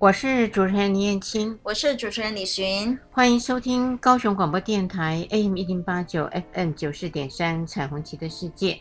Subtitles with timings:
[0.00, 8.78] 我是主持人李燕青，我是主持人李寻，欢迎收听高雄广播电台 AM 一零八九 FM 九四点三彩虹旗的世界。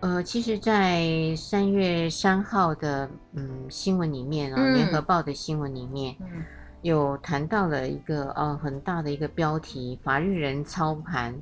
[0.00, 6.42] 呃，其实，在三月三号的嗯新闻里面啊，嗯《联合报》的新闻里面，嗯、
[6.80, 11.34] 有谈到了一个呃很大的一个标题：法律人操盘，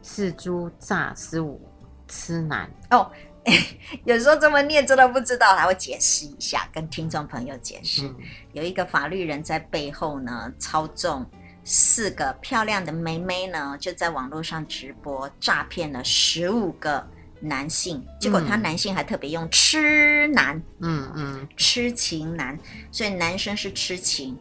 [0.00, 1.60] 四猪诈十五
[2.06, 3.10] 痴男哦。
[4.04, 8.06] 有时候这么念真的不知道，还会解释一下，跟听众朋友解释。
[8.06, 8.16] 嗯、
[8.52, 11.24] 有一个法律人在背后呢，操纵
[11.62, 17.06] 四个漂亮的妹妹呢，就在网络上直播诈骗了十五个
[17.40, 22.58] 男性，结果他男性还特别用痴男，嗯嗯，痴情男，
[22.90, 24.36] 所以男生是痴情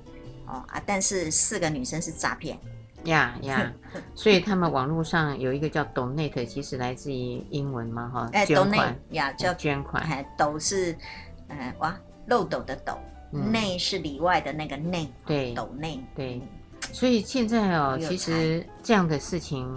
[0.48, 2.60] 哦啊，但是四个女生是诈骗。
[3.06, 3.74] 呀呀，
[4.14, 10.96] 所以他们网络上有一个叫 donate，其实来自于英文嘛，哈，哎，捐款呀，叫捐款，哎，斗是，
[11.48, 11.98] 呃，哇，
[12.28, 12.98] 漏斗的斗，
[13.32, 16.42] 内是里外的那个内，对，斗内，对，
[16.92, 19.68] 所以现在哦，其实这样的事情，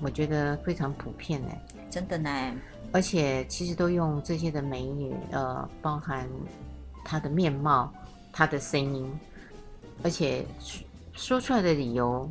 [0.00, 1.48] 我觉得非常普遍呢，
[1.90, 2.30] 真的呢，
[2.92, 6.28] 而且其实都用这些的美女，呃，包含
[7.04, 7.92] 她的面貌、
[8.32, 9.12] 她的声音，
[10.02, 10.44] 而且
[11.12, 12.30] 说出来的理由。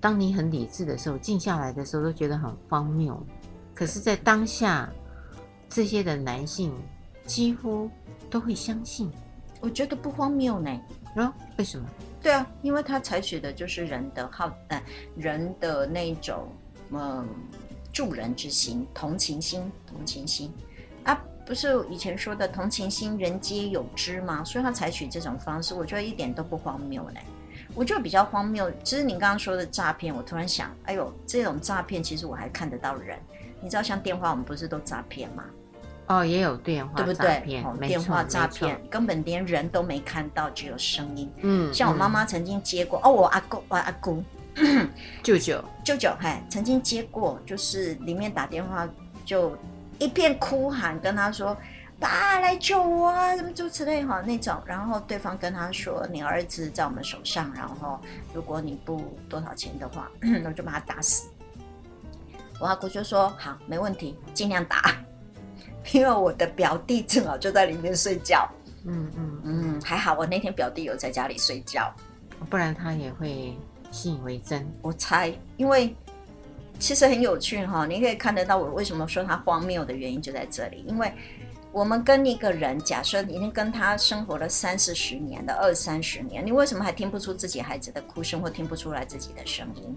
[0.00, 3.20] 当你很理智的时候，静下来的时候，都觉得很荒谬。
[3.74, 4.90] 可是，在当下，
[5.68, 6.72] 这些的男性
[7.26, 7.90] 几乎
[8.30, 9.10] 都会相信。
[9.60, 10.80] 我觉得不荒谬呢。
[11.16, 11.86] 哦，为什么？
[12.22, 14.82] 对啊，因为他采取的就是人的好，呃，
[15.16, 16.48] 人的那种
[16.90, 17.26] 嗯
[17.92, 20.52] 助人之心、同情心、同情心
[21.04, 24.44] 啊，不是以前说的同情心，人皆有之吗？
[24.44, 27.20] 所以他采取这种方式，我觉得一点都不荒谬呢。
[27.74, 33.18] 我觉得比较荒谬，其实你刚刚说的诈骗，我突然想，哎呦，这种诈骗其实我还看得到人。
[33.60, 35.44] 你知道，像电话，我们不是都诈骗吗？
[36.06, 37.62] 哦，也有电话，对不对？
[37.62, 41.30] 哦，电话诈骗根本连人都没看到，只有声音。
[41.42, 44.24] 嗯，像我妈妈曾经接过，嗯、哦，我阿公，我阿公，
[45.22, 48.88] 舅舅，舅舅，嘿，曾经接过，就是里面打电话
[49.24, 49.56] 就
[49.98, 51.56] 一片哭喊，跟他说。
[52.00, 53.36] 爸来救我啊！
[53.36, 58.00] 什么诸如此类哈那种，然后对方跟他说：“你儿子在我们手上，然后
[58.32, 60.10] 如果你不多少钱的话，
[60.44, 61.28] 我就把他打死。”
[62.58, 64.96] 我阿姑就说：“好，没问题，尽量打。”
[65.92, 68.48] 因为我的表弟正好就在里面睡觉。
[68.84, 71.94] 嗯嗯嗯，还好我那天表弟有在家里睡觉，
[72.48, 73.54] 不然他也会
[73.90, 74.66] 信以为真。
[74.80, 75.94] 我猜，因为
[76.78, 81.12] 其实很有趣哈，你可以看得到我为什么说他荒谬的原因就在这里，因为。
[81.72, 89.96] 我们跟一个人，假设已经跟他生活了三四十年的二三十年，你为什么还听不出自己孩子的哭声，或听不出来自己的声音？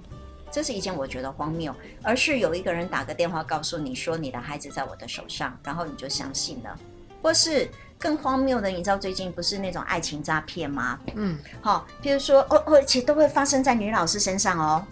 [0.52, 1.76] 这是一件我觉得荒谬。
[2.04, 6.78] 而是有一个人打个电话告诉你说你的孩子在我的手上，然后你就相信了。
[7.24, 7.68] 或是
[7.98, 11.00] 更荒谬的，你知道最近不是那种爱情诈骗吗？
[11.16, 14.86] 嗯，好，比如说哦，而且都会发生在女老师身上哦，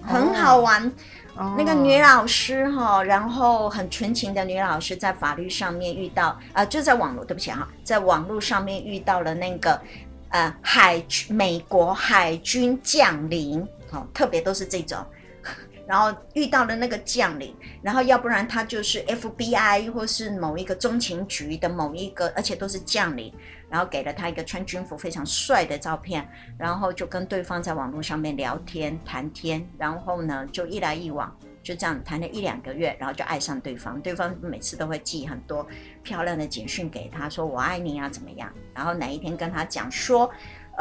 [0.00, 0.86] 很好玩。
[0.86, 0.92] 哦
[1.34, 9.80] 那个女老师哈，然后很纯情的女老师，在法律上面遇到啊、就在网络，对不起哈，在网络上面遇到了那个
[10.28, 14.98] 呃海美国海军将领，好，特别都是这种，
[15.86, 23.32] 然后遇到了那个将领，然后要不然他就是 FBI 或是某一个中情局的某一个，而且都是将领。
[23.72, 26.28] 然后给了他一个穿军服非常帅的照片，
[26.58, 33.98] 然后就跟对方在网络上面聊天谈天，然后呢就一来一往，就这样谈了一两个月，然后就爱上对方。
[34.02, 35.66] 对方每次都会寄很多
[36.02, 38.52] 漂亮的简讯给他，说我爱你啊怎么样？
[38.74, 40.30] 然后哪一天跟他讲说，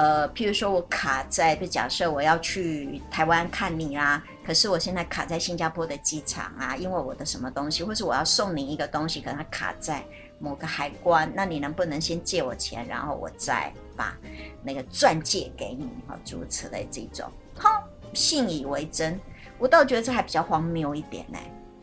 [0.02, 10.04] 呃，譬如说我卡在，就假设我要去台湾看你啦，可是我现在卡在新加坡的机场啊，因为我的什么东西，或是我要送你一个东西，可能它卡在。
[10.40, 14.18] 某个海关，那你能不能先借我钱，然后我再把
[14.64, 15.88] 那个钻戒给你？
[16.08, 17.70] 哈，诸如此类这种，哈，
[18.12, 19.20] 信以为真。
[19.60, 21.38] 我倒觉得这还比较荒谬一点呢。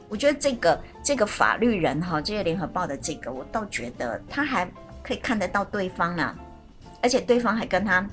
[0.09, 4.69] 我觉得这个这个法律人哈，这个联合报的这个，我倒觉得他还
[5.05, 6.37] 可以看得到对方呢，
[7.03, 8.07] 而且对方还跟他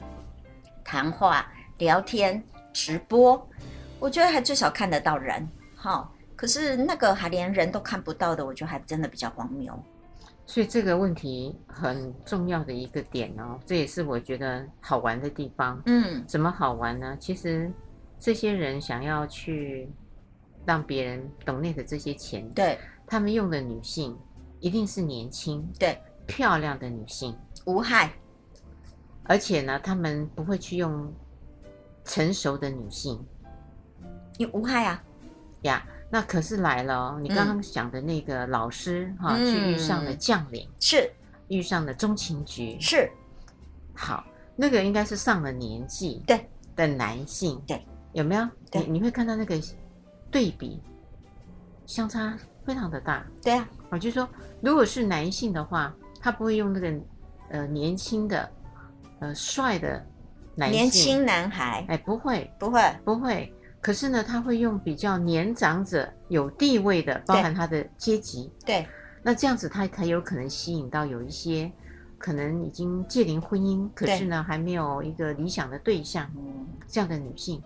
[0.84, 2.44] 谈话、聊天、
[2.74, 3.48] 直播，
[4.00, 5.48] 我觉得还最少看得到人。
[5.76, 9.78] 哈，可是那个还连人都看不到的，我觉得还真的比较荒谬。
[10.48, 15.82] 所以这个问题很重要的一个点哦，这也是我觉得好玩的地方。
[15.88, 17.18] 嗯，怎么好玩呢？
[17.20, 17.72] 其实
[18.20, 19.90] 这些人想要去
[20.64, 22.78] 让别人懂内的这些钱，对，
[23.08, 24.16] 他们用的女性
[24.60, 27.36] 一定是年轻、对，漂亮的女性，
[27.66, 28.14] 无害，
[29.26, 31.12] 而且呢，他们不会去用
[32.04, 33.24] 成熟的女性，
[34.38, 35.04] 你无害啊。
[35.64, 35.86] 呀。
[36.12, 41.12] 那可是来了哦，你刚刚讲的那个老师哈，嗯、去遇上了将领，是。
[41.48, 43.10] 遇上了中情局，是。
[43.94, 44.24] 好，
[44.56, 47.84] 那个应该是上了年纪对的男性，对，
[48.14, 48.48] 有没有？
[48.72, 49.60] 对，你你会看到那个
[50.32, 50.82] 对比
[51.86, 54.28] 相差非常的大，对啊，我就说，
[54.62, 56.94] 如果是男性的话，他不会用那个
[57.50, 58.50] 呃年轻的
[59.20, 60.06] 呃帅的
[60.56, 63.54] 男，年轻男孩，哎，不会，不会，不会。
[63.82, 68.52] 可是呢，他会用比较年长者、有地位的，包含他的阶级。
[68.66, 68.88] 对，
[69.22, 71.72] 那这样子他才有可能吸引到有一些
[72.18, 76.28] 可能已经戒龄婚姻，可是呢还没有一个理想的对象，
[76.88, 77.62] 这样的女性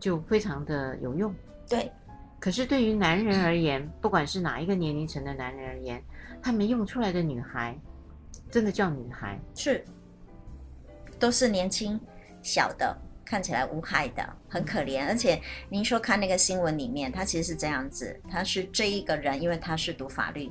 [0.00, 1.34] 就非常的有用。
[1.68, 1.92] 对，
[2.40, 6.02] 可是对于男人而言，不管是哪一个年龄层的男人而言，
[6.40, 7.78] 他没用出来的女孩，
[8.50, 9.84] 真的叫女孩，是，
[11.18, 12.00] 都是年轻
[12.42, 12.96] 小的。
[13.24, 15.06] 看起来无害的，很可怜。
[15.06, 15.38] 而且
[15.68, 20.50] 您说看那个新闻里面，他其实是这样子，他是这一个人，因为他是读法律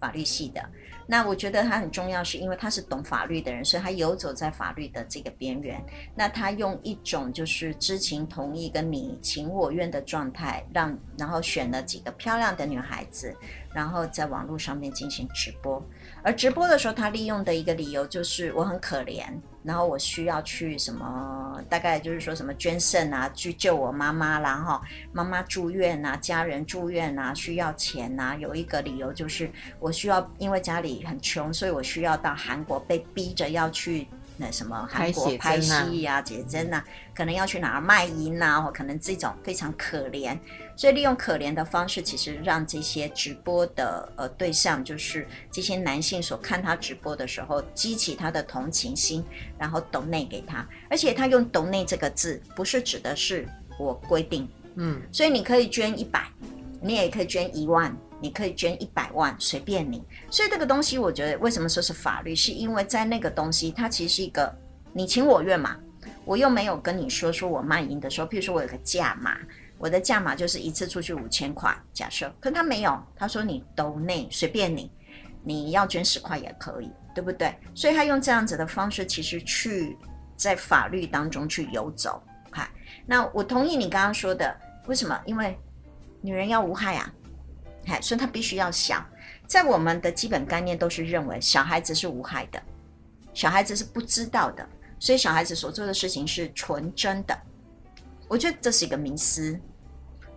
[0.00, 0.60] 法律系的。
[1.06, 5.80] 那我觉得他很重要，是因为他是懂法律的人，所以他游走在法律的这个边缘。
[6.16, 13.32] 那他用一种就是知情同意跟你情我愿的状态，让然后选了几个漂亮的女孩子，
[13.72, 15.80] 然后在网络上面进行直播。
[16.26, 19.22] 而直播的时候，他利用的一个理由就是我很可怜。
[19.62, 21.62] 然后我需要去什么？
[21.68, 24.82] 大概就是说什么捐肾啊，去救我妈妈啦，哈，
[25.12, 28.34] 妈妈住院啊，家人住院啊，需要钱啊。
[28.34, 34.08] 有一个理由就是我需要，因为家里很穷，所以我需要到韩国，被逼着要去。
[34.38, 36.82] 那什么韩国拍戏呀、解针呐，
[37.14, 40.36] 可能要去哪儿卖淫呐，或可能这种非常可怜，
[40.76, 49.24] 所以利用可怜的方式，其实让这些直播的呃对象，就是这些男性所看他直播的时候，激起他的同情心，
[49.58, 56.22] 然后抖内给他，而且他用抖内这个字，不是指的是我规定，嗯，所以你可以捐一百，
[56.80, 57.96] 你也可以捐一万。
[58.18, 60.02] 你可以捐一百万，随便你。
[60.30, 64.50] 所以这个东西，我觉得为什么说是法律，是因为在那个东西，它其实是一个
[64.94, 65.76] 你情我愿嘛。
[66.24, 69.36] 我又没有跟你说说我卖淫的时候，譬如说我有个价码，
[69.78, 72.34] 我的价码就是一次出去五千块，假设。
[72.40, 74.90] 可他没有，他说你都内随便你，
[75.42, 77.54] 你要捐十块也可以，对不对？
[77.74, 79.96] 所以他用这样子的方式，其实去
[80.36, 82.22] 在法律当中去游走。
[82.50, 82.68] 看，
[83.06, 84.56] 那我同意你刚刚说的，
[84.86, 85.20] 为什么？
[85.26, 85.58] 因为
[86.20, 87.12] 女人要无害啊。
[88.02, 89.06] 所以他必须要想，
[89.46, 92.60] 在我们的基本概念都是认为小孩子是无害的，
[93.32, 94.68] 小孩子是不知道的，
[94.98, 97.38] 所以小孩子所做的事情是纯真的。
[98.28, 99.58] 我觉得这是一个迷思。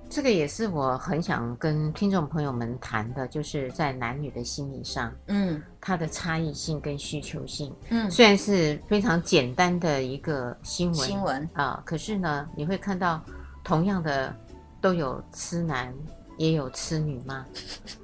[0.10, 13.22] 这个也是我很想跟听众朋友们谈的，就是在男女的心理上，嗯，它的差异性跟需求性，嗯，虽然是非常简单的一个新闻，新闻啊，可是呢，你会看到
[13.64, 14.36] 同样的
[14.82, 15.94] 都有痴男。
[16.38, 17.46] 也有痴女吗？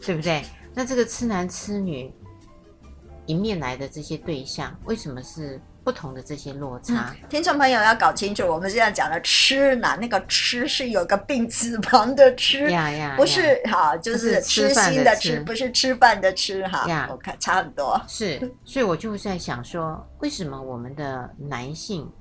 [0.05, 0.43] 对不对？
[0.73, 2.13] 那这个痴男痴女
[3.27, 7.15] 迎面来的这些对象，为什么是不同的这些落差？
[7.21, 16.87] 嗯、听众朋友要搞清楚，我们现在讲的痴男，那个痴是有个病字旁的痴，呀呀，不是哈，就是痴心的吃，不是吃饭的吃哈。
[16.89, 18.01] 呀，我看差很多。
[18.07, 22.11] 是，所以我就在想说，为什么我们的男性？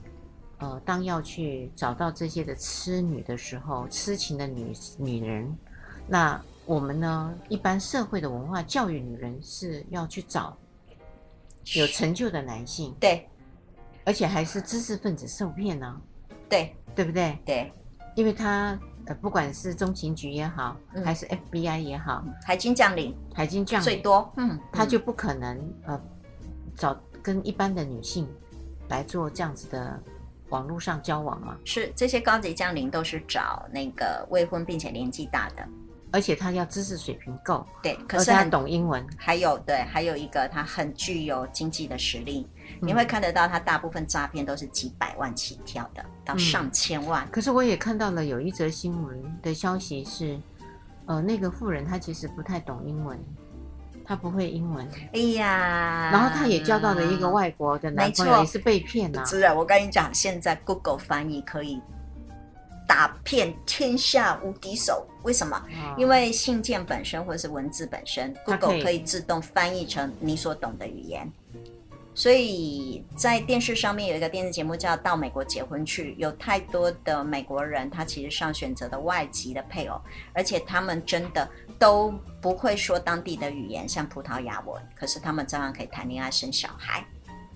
[0.59, 5.53] 呃，当要去找到这些的痴女的时候，痴情的女女人。
[6.07, 7.35] 那我们呢？
[7.49, 10.57] 一般社会的文化教育女人是要去找
[11.75, 13.27] 有成就的男性，对，
[14.05, 16.01] 而且还是知识分子受骗呢，
[16.49, 17.39] 对，对不对？
[17.45, 17.73] 对，
[18.15, 23.85] 因为他呃，不管是中情局也好，嗯、还是 FBI 也好，海军将领，海军将领。
[23.85, 26.01] 最多，嗯，他就不可能呃
[26.77, 28.29] 找跟一般的女性
[28.89, 30.01] 来做这样子的。
[30.51, 31.57] 网络上交往嘛？
[31.65, 35.67] 是，这些高级将领都是找那个未婚并且年纪大的，
[36.13, 47.25] 而且他要知识水平够，对，可是他懂英文，还有对，还有一个他很具有经济的实力，嗯、你会看得到他大部分诈骗都是几百万起跳的，到上千万。
[47.25, 50.39] 嗯、可是我也看到了有一则新闻的消息是，
[51.07, 53.19] 呃，那个富人他其实不太懂英文。
[54.07, 59.25] 他不会英文，哎呀，然后他也交到了一个外国的男朋友，也是被骗啊。
[59.25, 61.81] 是啊，我跟你讲，现在 Google 翻译可以
[62.87, 65.07] 打遍天下无敌手。
[65.23, 65.57] 为什么？
[65.57, 71.27] 哦、因为信件本身或者是文字本身，Google 可以自动翻译成你所懂的语言。
[72.15, 80.01] 所以在电视上面有一个电视节目叫《到美国结婚去》，有太多的美国人，他其实上选择的外籍的配偶，
[80.33, 87.05] 而且他们真的都不会说当地的语言，像葡萄牙文，可是他们照样可以谈恋爱生小孩。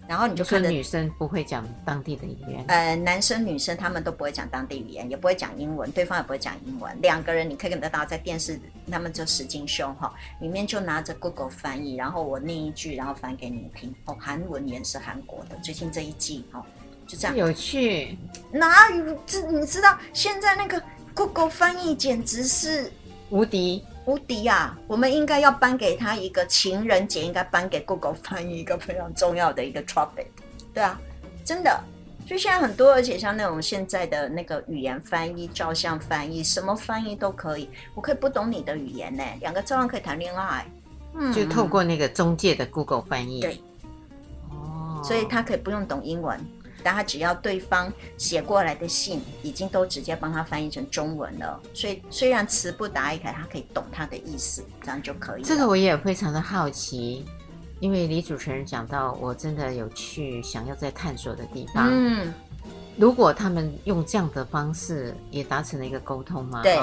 [0.09, 6.99] 然后你就看说女生不会讲当地的语言，呃，男生女生他们都不会讲当地语言，也不会讲英文，对方也不会讲英文。
[7.03, 8.59] 两个人你可以看得到在电视，
[8.91, 10.11] 他们就实境秀哈，
[10.41, 13.95] 里面就拿着 Google 翻译，然后我念一句，然后翻给你听。
[14.07, 16.65] 哦，韩文也是韩国的，最近这一季哦，
[17.07, 17.37] 就这样。
[17.37, 18.17] 有趣。
[18.51, 19.43] 哪有这？
[19.53, 20.83] 你知道现在那个
[21.15, 22.91] Google 翻译简直是
[23.29, 23.85] 无敌。
[24.09, 24.75] 无敌啊！
[24.87, 30.25] 我们应该要颁给他一个情人节，应该颁给 Google 翻译一个非常重要的一个 trophy。
[30.73, 30.99] 对啊，
[31.45, 31.79] 真的。
[32.27, 37.69] 所以现在很多，而且像那种现在的那个语言翻译、照相翻译，什么翻译都可以。
[37.95, 40.65] 我可以不懂你的语言呢，两个照样可以谈恋爱。
[41.15, 43.43] 嗯，就透过那个中介的 Google 翻译。
[43.43, 43.61] 对。
[44.49, 45.03] 哦。
[45.05, 46.41] 所以他可以不用懂英文。
[46.83, 55.43] 但他只要对方写过来的信已经都直接帮他翻译成中文了，所以虽然词不达意，他可以懂他的意思，这样就可以。
[55.43, 57.25] 这个我也非常的好奇，
[57.81, 61.89] 因为李主持人讲到，我真的有去想要再探索的地方。
[61.91, 62.33] 嗯，
[62.97, 66.63] 如果他们用这样的方式也达成了一个沟通嘛？
[66.63, 66.79] 对。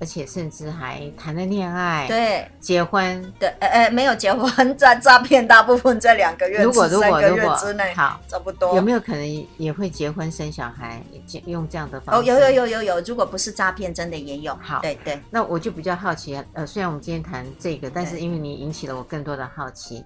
[0.00, 8.76] 而且甚至还谈了恋爱，对，结婚，对，呃呃，没有结婚，诈诈骗，大部分在两个月、如果如果三个月之内，好，差不多。
[8.76, 11.02] 有没有可能也会结婚生小孩，
[11.46, 12.20] 用这样的方式？
[12.20, 14.56] 哦，有有有有有，如果不是诈骗，真的也有。
[14.62, 15.20] 好，对对。
[15.30, 20.04] 那我就比较好奇，呃，虽然我们今天谈这个，但是因为你引起了我更多的好奇，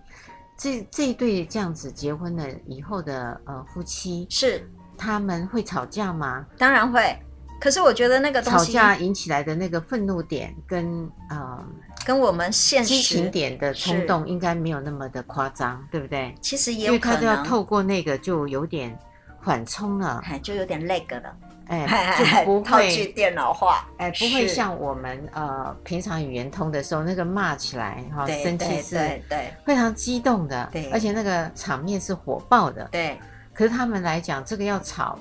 [0.57, 6.47] 这这一对这样子结婚了以后的呃夫妻，是他们会吵架吗？
[6.57, 7.15] 当然会。
[7.63, 11.65] 可是我觉得那个东西吵架引起来的那个愤怒点跟呃
[12.05, 16.35] 跟我们现实激情点的冲动应该没有那么的夸张，对不对？
[16.41, 18.99] 其实也有可能，因为他都要透过那个就有点
[19.41, 21.37] 缓冲了，就有点 lag 了，
[21.69, 28.97] 哎，就不会套句电脑化，哎，不会像我们呃平常语言通的时候那个骂起来哈，生气是
[29.29, 29.55] 对。
[29.65, 33.17] 非常激动的，对，而且那个场面是火爆的，对。
[33.55, 35.17] 可是他们来讲，这个要吵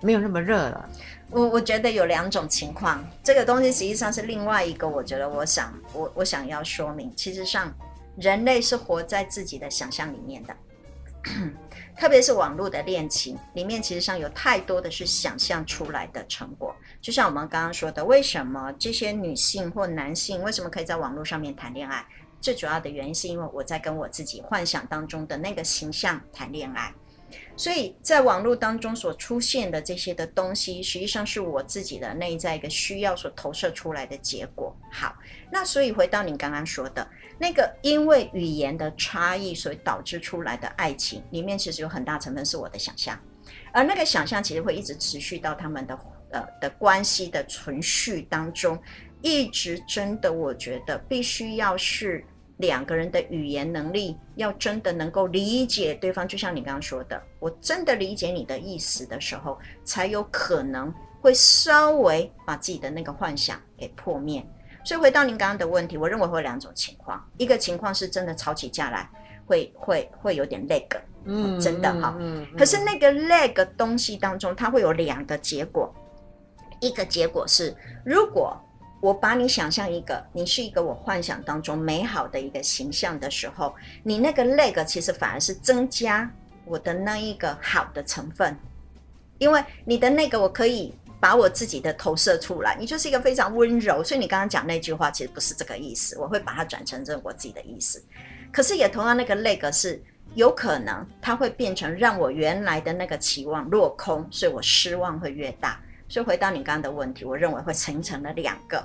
[0.00, 0.88] 没有那么热了。
[1.34, 4.88] 我我觉得有两种情况，这个东西实际上是另外一个。
[4.88, 7.74] 我觉得我想我我想要说明，其实上
[8.16, 10.56] 人类是活在自己的想象里面的，
[11.98, 16.72] 特别是网络的恋情里面，其实上有太多的是想象出来的成果。
[17.00, 22.06] 就像我们刚刚说的，为什么这些女性或男性为什么可以在网络上面谈恋爱？
[22.40, 26.94] 最主要的原因是因为我在跟我自己幻想当中的那个形象谈恋爱。
[27.56, 34.76] 所以在网络当中所出现的这些的东西，实际上是我自己的内在一个需要所投射出来的结果。
[34.90, 35.16] 好，
[35.50, 37.06] 那所以回到你刚刚说的
[37.38, 43.18] 那个，因为语言的差异所以导致出来的爱情，里面其实有很大成分是我的想象，
[43.72, 45.98] 而那个想象其实会一直持续到他们的
[46.32, 48.76] 呃的关系的存续当中，
[49.22, 52.24] 一直真的我觉得必须要是。
[52.58, 64.44] 两个人的语言能力要真的能够理解对方，就像你刚刚说的，我真的理解你的意思的时候，才有可能会稍微把自己的那个幻想给破灭。
[64.84, 69.10] 所以回到您刚刚的问题，我认为会有两种情况，一个情况是真的吵起架来
[69.46, 70.86] 会会会有点 lag，
[71.24, 75.92] 嗯，真的哈，嗯，可是那个 lag 东西当中，它会有两个结果，
[76.80, 78.56] 一个结果是如果。
[79.04, 86.30] 我把你想象一个，你是一个我幻想当中美好的一个形象的时候，你那个 leg 其实反而是增加
[86.64, 88.56] 我的那一个好的成分，
[89.36, 98.02] 因为你的那个我可以把我自己的投射出来，你就是一个非常温柔，所以你刚刚讲那句话其实不是这个意思，我会把它转成这我自己的意思。
[98.50, 100.02] 可是也同样那个 leg 是
[100.34, 105.78] 有可能它会变成让我原来的那个期望落空，所以我失望会越大。
[106.06, 108.82] 所以回到你刚刚的问题，我认为会形成了两个。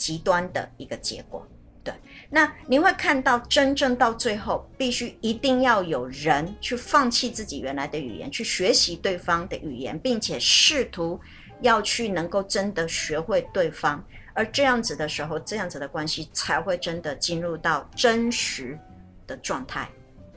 [0.00, 1.46] 极端的一个结果，
[1.84, 1.92] 对。
[2.30, 11.20] 那你会看到，真正到最后，必须一定要有人去放弃自己原来的语言，去学习对方的语言，并且试图
[11.60, 14.02] 要去能够真的学会对方。
[14.32, 18.78] 而这样子的时候，这样子的关系才会真的进入到真实
[19.26, 19.88] 的状态。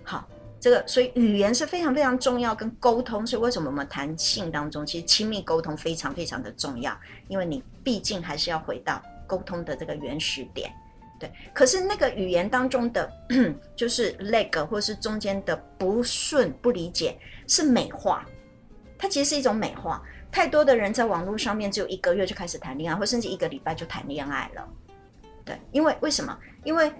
[0.03, 0.27] 好，
[0.59, 3.25] 这个所以语言是非常非常重要，跟沟通。
[3.25, 9.01] 所以为什么我们谈性当中，其实亲密沟通非常非常的重要，因为你毕竟还是要回到。
[9.35, 10.71] 沟通的这个原始点，
[11.19, 11.31] 对。
[11.53, 13.11] 可是那个语言当中的，
[13.75, 18.23] 就是 lag 或是中间的不顺、不理解，是美化。
[18.97, 20.01] 它其实是一种美化。
[20.31, 24.67] 太多的人在网络上面只有一个月就开始谈恋爱，或甚至一个礼拜就谈恋爱了。
[25.43, 26.37] 对，因为为什么？
[26.63, 26.91] 因为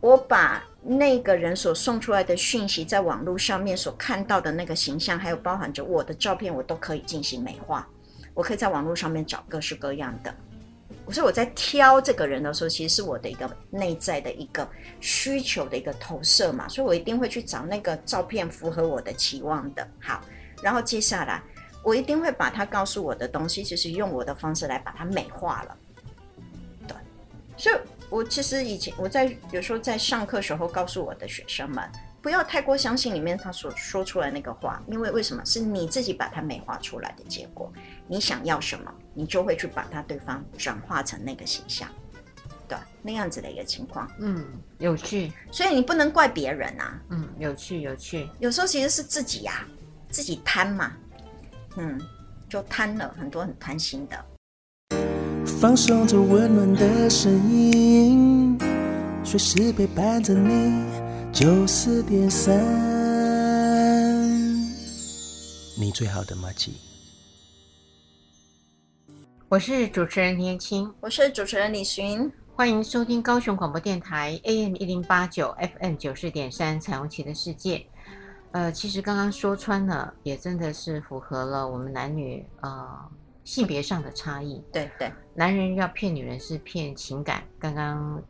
[0.00, 7.88] 我把那个人所送出来的讯息，在网络上面所看到的那个形象，还有包含着我的照片，我都可以进行美化。
[8.34, 10.34] 我可以在网络上面找各式各样的。
[11.10, 14.68] 所以我在挑这个人的时候，其实是我的一个内在的一个
[15.00, 16.68] 需求的一个投射嘛。
[16.68, 19.86] 所以我一定会去找那个照片符合我的期望的。
[20.00, 20.20] 好，
[20.62, 21.42] 然后接下来
[21.82, 25.76] 我一定会把他告诉我的东西，就是用我的方式来把它美化了。
[26.86, 26.96] 对，
[27.56, 27.74] 所以。
[28.12, 31.82] 我其实以前我在有时候在上课时候告诉我的学生们，
[32.20, 37.72] 不要太过相信里面他所说出来那个话，因为为什么是你自己把它美化出来的结果？
[38.06, 41.88] 你想要什么，你就会去把他对方转化成那个形象，
[42.66, 44.10] 对，那样子的一个情况。
[44.18, 44.44] 嗯，
[44.78, 45.32] 有趣。
[45.50, 47.00] 所以你不能怪别人啊。
[47.10, 48.28] 嗯，有趣有趣。
[48.38, 49.68] 有时候其实是自己呀、啊，
[50.10, 50.92] 自己贪嘛，
[51.76, 52.00] 嗯，
[52.48, 54.24] 就贪了很多很贪心的。
[55.60, 58.58] 放松着温暖的声音，
[59.24, 60.90] 随时陪伴着你。
[61.32, 62.54] 九四点三，
[65.78, 66.74] 你最好的马吉。
[69.52, 77.84] 我是主持人年青，我是主持人李寻，欢迎收听高雄广播电台 AM 一零八九 FM 九四点三彩虹旗的世界。
[78.52, 82.98] 呃，其实刚刚说穿了，也真的是符合了我们男女呃。
[83.44, 87.42] 性别上的差异，对对，男人要骗女人是骗情感。
[87.58, 88.22] 刚刚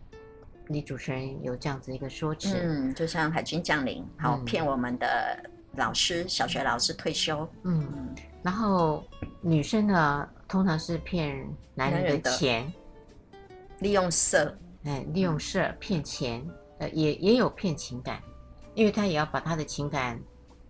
[0.67, 5.39] 李主持人有这样子一个说辞，嗯，就像海军将领，好骗我们的
[5.77, 8.13] 老师，小学老师退休，嗯，
[8.43, 9.05] 然后
[9.41, 12.71] 女生呢，通常是骗男人的钱，
[13.79, 14.55] 利用色，
[14.85, 16.47] 哎，利用色骗钱，
[16.79, 18.21] 呃，也也有骗情感，
[18.75, 20.21] 因为他也要把他的情感。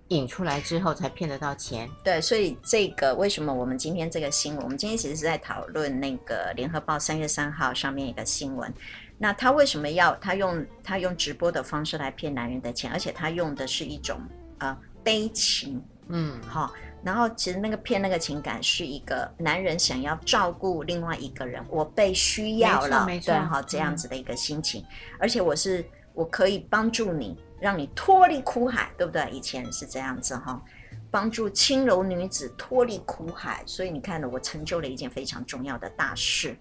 [0.09, 1.89] 引出来之后才骗得到钱。
[2.05, 8.71] 对，所以这个为什么我们今天这个新闻，我们今天其实是在讨论那个联合报三月三号上面一个新闻。
[9.17, 14.21] 那他为什么要他用他用直播的方式来骗男人的钱，而且他用的是一种
[14.59, 16.71] 呃悲情，嗯，好、哦，
[17.05, 24.87] 然后其实那个骗那个情感是一个男人想要照顾另外一个人，我被需要了，没错，对，好、哦、这样子的一个心情，嗯、
[25.21, 25.85] 而且我是
[26.15, 27.37] 我可以帮助你。
[27.63, 29.31] 让你脱离苦海，对不对？
[29.31, 30.61] 以前是这样子哈，
[31.13, 33.63] 帮助轻柔女子脱离苦海。
[33.67, 36.57] 所以你看了，我成就了一件非常重要的大事。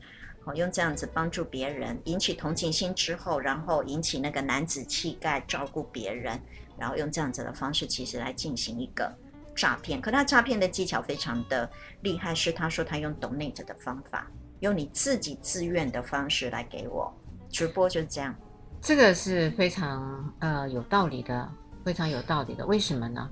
[0.46, 6.40] 好，用这样子帮助别人，引起同情心之后，然后引起那个男子气概，照顾别人，
[6.78, 9.12] 然后用这样子的方式，其实来进行一个
[9.56, 10.02] 诈骗。
[10.02, 11.70] 可他诈骗的技巧非常的
[12.02, 17.14] 厉害，是他说他用 donate 的方法，用你自己自愿的方式来给我
[17.50, 18.36] 直播，就是这样。
[18.82, 21.50] 这个是非常呃有道理的，
[21.86, 22.66] 非常有道理的。
[22.66, 23.30] 为什么呢？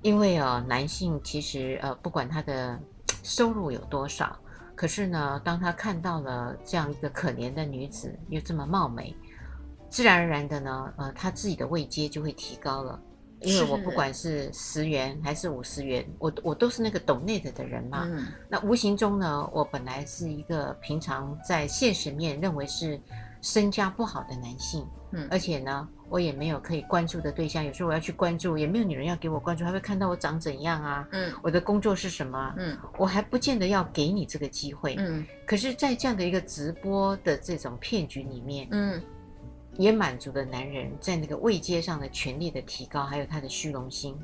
[0.00, 2.78] 因为哦，男性其实呃，不管他的
[3.22, 4.36] 收入有多少，
[4.74, 9.14] 可是呢，当他看到了这样一个可怜的女子又这么貌美，
[9.88, 13.00] 自然而然的呢，呃，他自己的位阶就会提高了。
[13.42, 18.04] 因为我不管是十元还是五十元，我我都是那个 donate 的人嘛。
[18.10, 18.26] 嗯。
[18.48, 23.00] 那无形中呢，我本来是一个平常在现实面认为是。
[23.44, 27.64] 身家不好的男性，嗯，而且呢，我也没有可以关注的对象。
[27.64, 31.08] 有时候我要去关注，也没有女人要给我关注，还会看到我长怎样啊？
[31.10, 32.54] 嗯，我的工作是什么？
[32.56, 34.94] 嗯，我还不见得要给你这个机会。
[34.96, 39.02] 嗯，可是，在这样的一个直播的这种骗局里面，嗯，
[39.76, 44.18] 也满足了男人在那个位阶上的权力的提高，还有他的虚荣心。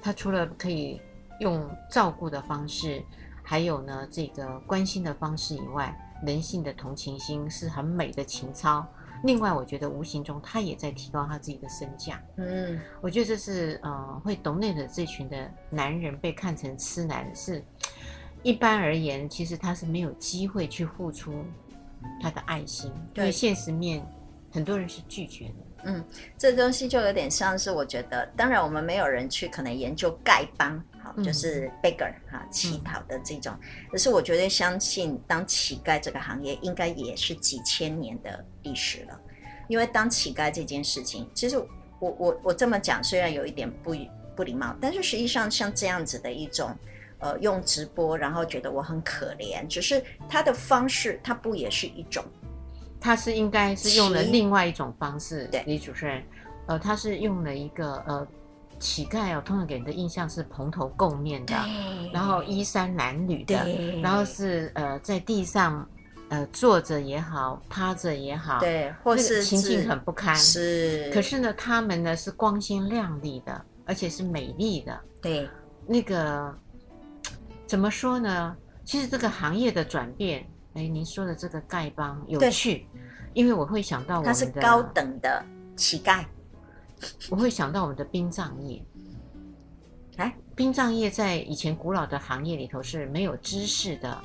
[0.00, 1.00] 他除了可以
[1.40, 3.02] 用照顾的方式，
[3.42, 5.96] 还有呢这个关心的方式以外。
[6.24, 8.86] 人性的同情心是很美的情操。
[9.24, 12.22] 另外，我觉得无形中他也在提高他自己的身价。
[12.36, 17.64] 嗯，我觉得这是呃，会懂内的这群的男人被看成痴男，是
[18.44, 21.44] 一般而言，其实他是没有机会去付出
[22.20, 24.00] 他的爱心，对，因为现实面
[24.52, 25.54] 很多人是拒绝的。
[25.84, 26.04] 嗯，
[26.38, 30.82] 这东西就有点像是我觉得，当然我们没有人去可能研究丐帮。
[31.04, 33.52] 好就是 beggar 哈，乞讨的这种，
[33.90, 39.20] 可是我绝对相信，当乞丐这个行业应该也是几千年的历史了。
[39.66, 41.58] 因为当乞丐这件事情，其实
[41.98, 43.96] 我我我这么讲，虽然有一点不
[44.36, 46.72] 不礼貌，但是实际上像这样子的一种，
[47.18, 52.24] 呃，用直播然后觉得我很可怜，只是他的方式，他不也是一种？
[53.02, 56.22] 他是应该是用了另外一种方式，对，李主持人，
[56.66, 58.26] 呃，他是用了一个呃。
[58.78, 61.54] 乞丐哦，通常给人的印象是蓬头垢面的，
[62.12, 65.88] 然后衣衫褴褛的，然后是呃在地上
[66.30, 70.34] 呃坐着也好，趴着也好，对，或是情境很不堪。
[70.34, 75.00] 是，可是呢，他们呢是光鲜亮丽的，而且是美丽的。
[75.20, 75.48] 对，
[75.86, 76.52] 那个
[77.64, 78.56] 怎么说呢？
[78.84, 82.86] 其实这个行业的转变，哎，您说的这个丐帮有趣。
[83.34, 85.42] 因为我会想到我们的高等的
[85.74, 86.24] 乞丐，
[87.30, 88.84] 我会想到我们的殡葬业。
[90.16, 94.22] 哎，殡葬业在以前古老的行业里头是没有知识的，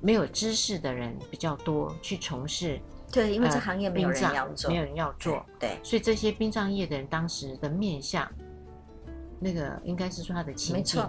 [0.00, 2.80] 没有知识的人比较多去从事。
[3.12, 5.46] 对，因为这行业没有人要做，呃、没有人要做。
[5.60, 8.28] 对，对所以这些殡葬业的人当时的面相，
[9.38, 11.00] 那个应该是说他的情境，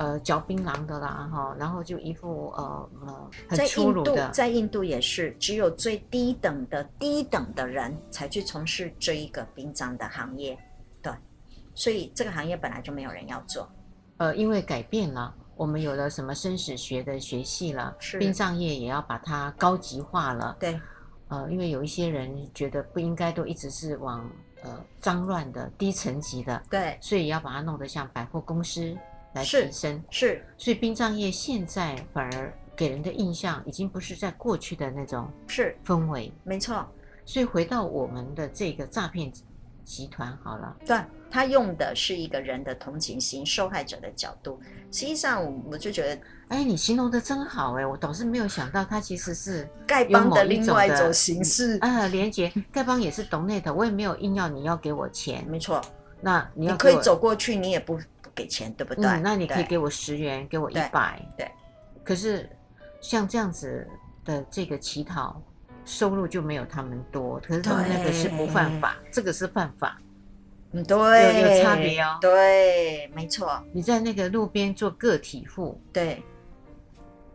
[0.00, 4.14] 呃，嚼槟榔的啦，哈，然后就一副呃呃很粗鲁的。
[4.14, 10.58] 在印度，在印度也是只有最低等的低等的人才去从事这一个殡葬的行业。
[11.02, 11.12] 对。
[11.74, 13.70] 所以这个行业本来就没有人要做，
[14.16, 18.16] 呃，因为改变了，我们有了什么生死学的学系了，是。
[18.16, 20.80] 殡葬业也要把它高级化了，对，
[21.28, 24.26] 呃，因为有一些人觉得不应该都一直是往
[24.62, 28.96] 呃脏乱的低层级的，对，所以要把它弄得像百货公司
[29.34, 36.86] 来提升，是，是，所以殡葬业现在反而给人的印象已经不是在过去的那种是氛围，没错，
[37.24, 39.32] 所以回到我们的这个诈骗
[39.84, 40.96] 集团好了，对。
[41.32, 44.60] 他用的是一个人的同情心，受害者的角度。
[44.90, 45.40] 实际上，
[45.70, 51.78] 我就觉得，哎，你形容的真好，哎，我倒是没有想到，他其实是丐帮的另外一种形式。
[51.82, 55.80] 啊，连接丐帮也是 donate，我也没有硬要你要给我钱，没错。
[56.20, 59.04] 那你可以走过去，你也不不给钱，对不对？
[59.04, 61.50] 嗯，那你可以给我十元，给我一百，对。
[62.02, 62.48] 可是
[63.02, 63.86] 像这样子
[64.24, 65.40] 的这个乞讨，
[65.84, 70.00] 收入就没有他们多，可是他们那个是不犯法，这个是犯法。
[70.72, 72.16] 嗯，对，有有差别哦。
[72.20, 73.62] 对，没错。
[73.72, 76.22] 你在那个路边做个体户，对，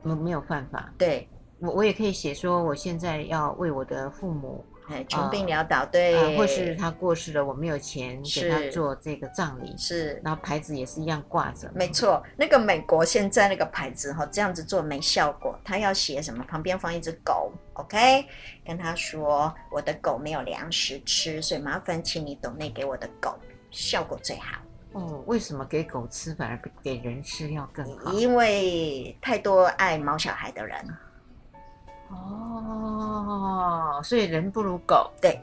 [0.01, 0.91] 没没有犯法。
[0.97, 4.65] 对，我我也可以写说，我现在要为我的父母。
[4.87, 12.23] 哎，穷病潦倒，对、呃，或是他过世了，我没有钱给他做这个葬礼，是，然后牌子也是一样挂着，没错。
[12.37, 16.43] 那个美国现在那个牌子哈，这样子做没效果，他要写什么？
[16.43, 18.25] 旁边放一只狗，OK，
[18.63, 23.35] 跟他说我的狗没有粮食吃，所以麻烦请你 donate 给我的狗，
[23.71, 24.61] 效果最好。
[24.91, 28.13] 哦，为什么给狗吃反而比给人吃要更好？
[28.13, 30.77] 因为太多爱毛小孩的人。
[32.09, 35.39] 哦，所以人不如狗，对。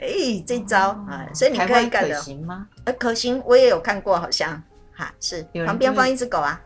[0.00, 2.14] 哎、欸，这招啊、哦，所以你可以干的。
[2.14, 2.68] 可行吗？
[2.84, 6.60] 呃，可行，我也有看过，好像哈是旁边放一只狗啊。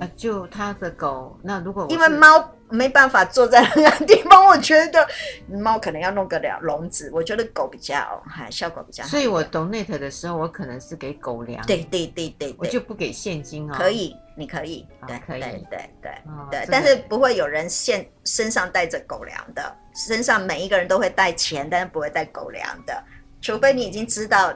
[0.00, 5.06] 啊，就他的狗，那如果因为猫没办法坐在那个地方，我觉得
[5.48, 9.08] 猫可能要弄个了笼子，我觉得狗比较哈效果比较好。
[9.08, 11.64] 所以我 donate 的时候，我可能是给狗粮。
[11.66, 13.74] 对对对对，我就不给现金哦。
[13.76, 23.02] 可以，你可以，对，可以，对对对哦、对，但是不会有人现身上带着狗粮的，身上每一个人都会带钱，但是不会带狗粮的，
[23.40, 24.52] 除非你已经知道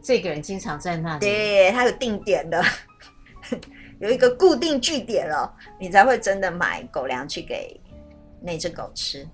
[0.00, 2.64] 这个人经常在那里，对，他有定点的。
[4.00, 7.80] 有一个固定据点了，你才会真的买狗粮去给
[8.40, 9.26] 那只狗吃，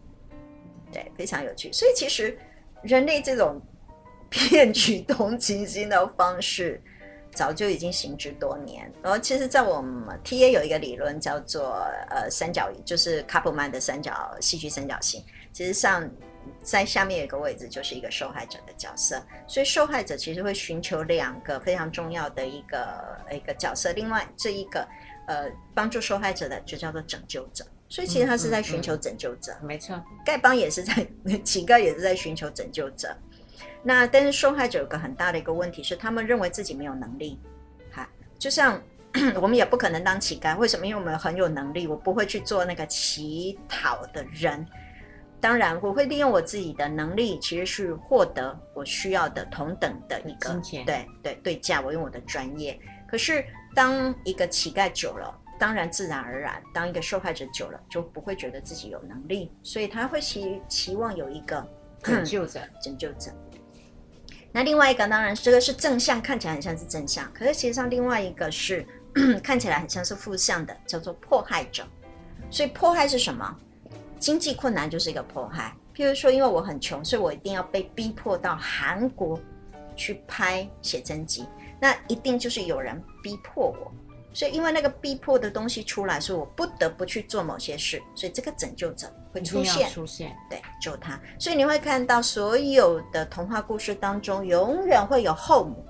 [0.92, 1.72] 对，非常有趣。
[1.72, 2.38] 所以其实
[2.82, 3.60] 人类这种
[4.30, 6.82] 骗取同情心的方式，
[7.32, 8.90] 早就已经行之多年。
[9.02, 15.22] 然后其实，在我们 TA 有一个理论叫做呃三角，就是卡普曼的三角戏剧三角形。
[15.52, 16.10] 其实上。
[16.62, 23.92] 在下面有一个位置，就是一个受害者的角色，所以受害者其实会寻求两个非常重要的一个一个角色。
[23.92, 24.86] 另外这一个
[25.26, 29.54] 呃帮助受害者的就叫做拯救者，所以其实他是在寻求拯救者。
[29.62, 31.06] 没错，丐帮也是在
[31.44, 33.16] 乞丐也是在寻求拯救者。
[33.82, 37.38] 那但是受害者有个很大的一个问题是，他们认为自己没有能力。
[37.92, 38.80] 哈，就像
[39.40, 40.86] 我们也不可能当乞丐，为什么？
[40.86, 44.66] 因为我们很有能力，我不会去做那个乞讨的人。
[45.44, 51.82] 当然，我会利用我自己的能力，其实是获得我需要的同等的一个金钱，对对对价。
[51.82, 52.80] 我用我的专业。
[53.06, 61.62] 可是，当一个乞丐久了，当然自然而然，当一个受害者久了，就不会觉得自己有能力，所以他会期期望有一个
[62.02, 63.30] 拯救者， 拯救者。
[64.50, 68.86] 那另外一个，当然这个是正向，看起来很像是正向，可是其实上另外一个是
[69.44, 71.86] 看起来很像是负向的，叫做迫害者。
[72.50, 73.54] 所以迫害是什么？
[74.18, 79.38] 经济困难就是一个迫害，譬如说，因为我很穷，所以我一定要被逼迫到韩国
[79.94, 81.46] 去拍写真集，
[81.78, 83.92] 那一定就是有人逼迫我，
[84.32, 91.20] 所以因为那个逼迫的东西出来，所以我不得不去做某些事，所以这个拯救者会出现，出现，对，救他。
[91.38, 95.84] 所以你会看到所有的童话故事当中，永远会有后母，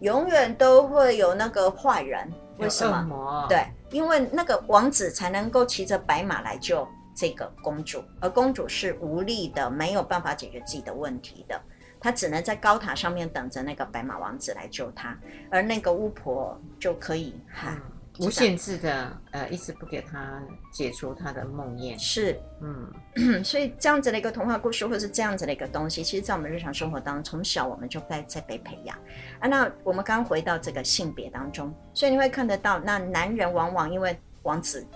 [0.00, 3.46] 永远都会有那个坏人，为什么？
[3.48, 6.86] 对，因为那个王子才能够骑着白马来救。
[7.16, 11.58] 这个公主，而公主是无力的，没有办法解决自己的问题的，
[11.98, 15.18] 她只能在高塔上面等着那个白马王子来救她，
[15.50, 17.80] 而那个巫婆就可以哈
[18.18, 21.98] 无限制的呃，一直不给她解除她的梦魇。
[21.98, 28.96] 是，嗯， 所以这样子的一个童话故事，或是这样子的一个东西，其实，在我们日常生活当中，从小我们就在在被培养
[29.38, 29.48] 啊。
[29.48, 34.86] 那我们刚回到这个性别当中，所以你会看得到，那男人往往因为王子，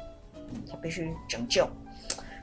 [0.70, 1.68] 他必须拯救，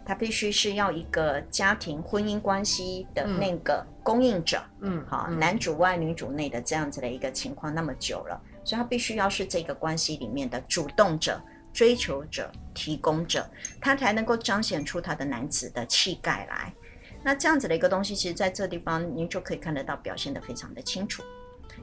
[0.08, 8.42] 他必须是要一个家庭婚姻关系的那个供应者，嗯，好，嗯，男主外女主内的这样子的一个情况那么久了。
[8.64, 11.42] 所以他必须要是这个关系里面的主动者、
[11.74, 13.46] 追求者、提供者，
[13.82, 16.74] 他才能够彰显出他的男子的气概来。
[17.22, 21.22] 那这样子的一个东西，其实在这地方您就可以看得到，表现得非常的清楚。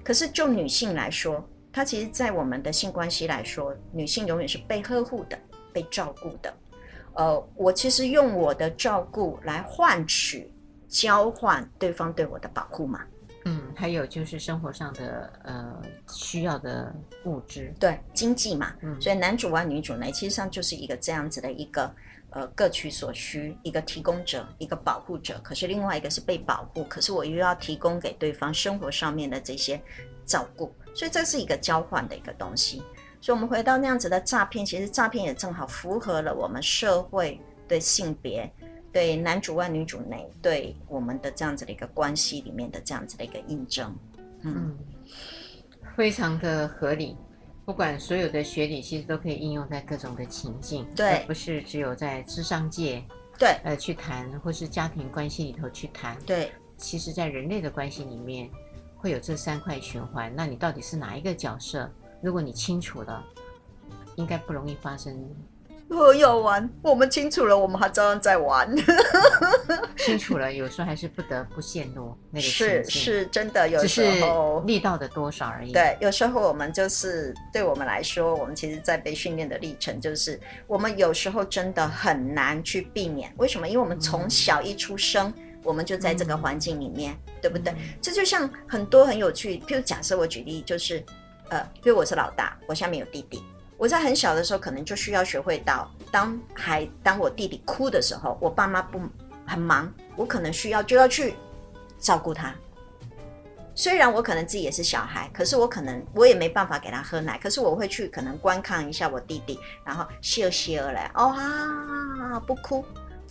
[0.03, 5.39] 可是就女性来说，她其实，在我们的性关系来说，女性永远是被呵护的、
[5.73, 6.55] 被照顾的。
[7.15, 10.53] 呃，我其实用我的照顾来换取、
[10.89, 13.01] 交换对方对我的保护嘛。
[13.47, 16.95] 嗯，还有就是生活上的呃需要的
[17.27, 21.95] 物质，对经济嘛，嗯，所以男主外女主内，其实上就是一个这样子的一个
[22.31, 25.39] 呃各取所需，一个提供者，一个保护者。
[25.45, 29.79] 可是另外一个是被保护，可是我又要提供给对方生活上面的这些
[30.25, 32.83] 照顾，所以这是一个交换的一个东西。
[33.25, 38.53] 所以我们回到那样子的诈骗，其实诈骗也正好符合了我们社会对性别。
[38.93, 43.97] 对男主外女主内，对我们的这样子的一个关系里面的这样子的一个印证，
[44.43, 44.79] 嗯，嗯，
[45.97, 47.17] 非常的合理。
[47.65, 53.03] 不管所有的学理，其实都可以应用在各种的情境，对，而不是只有在智商界，
[53.39, 56.53] 对，呃，去谈，或是家庭关系里头去谈，对。
[56.77, 58.51] 其实，在人类的关系里面，
[58.99, 60.31] 会有这三块循环。
[60.37, 61.91] 那你到底是哪一个角色？
[62.25, 63.23] 如果你清楚了，
[64.17, 65.15] 应该不容易发生。
[65.91, 68.75] 我要玩，我们清楚了，我们还照样在玩。
[69.99, 75.73] 清楚了，有时候还是不得不陷入那个是是真的，有时候力道的多少而已。
[75.73, 83.31] 对，有时候我们就是对我们来说，我们其实在被训练的历程，就是我们有时候真的很难去避免。
[83.37, 83.69] 为什么？
[83.69, 87.75] 因为我们从小一出生，嗯、我们就在这个环境里面，嗯、对不对？
[88.01, 91.05] 这就像很多很有趣，譬如假设我举例，就是
[91.49, 93.43] 呃，因为我是老大，我下面有弟弟。
[93.77, 99.01] 我在很小的时候，可能就需要学会到，当还当我弟弟哭的时候，我爸妈不
[99.45, 101.35] 很忙，我可能需要就要去
[101.99, 102.55] 照顾他。
[103.75, 112.85] 虽然我可能自己也是小孩，可是我可能我也没办法给他喝奶，可是我会去可能观看一下我弟弟，然后笑笑来，哦啊，不哭，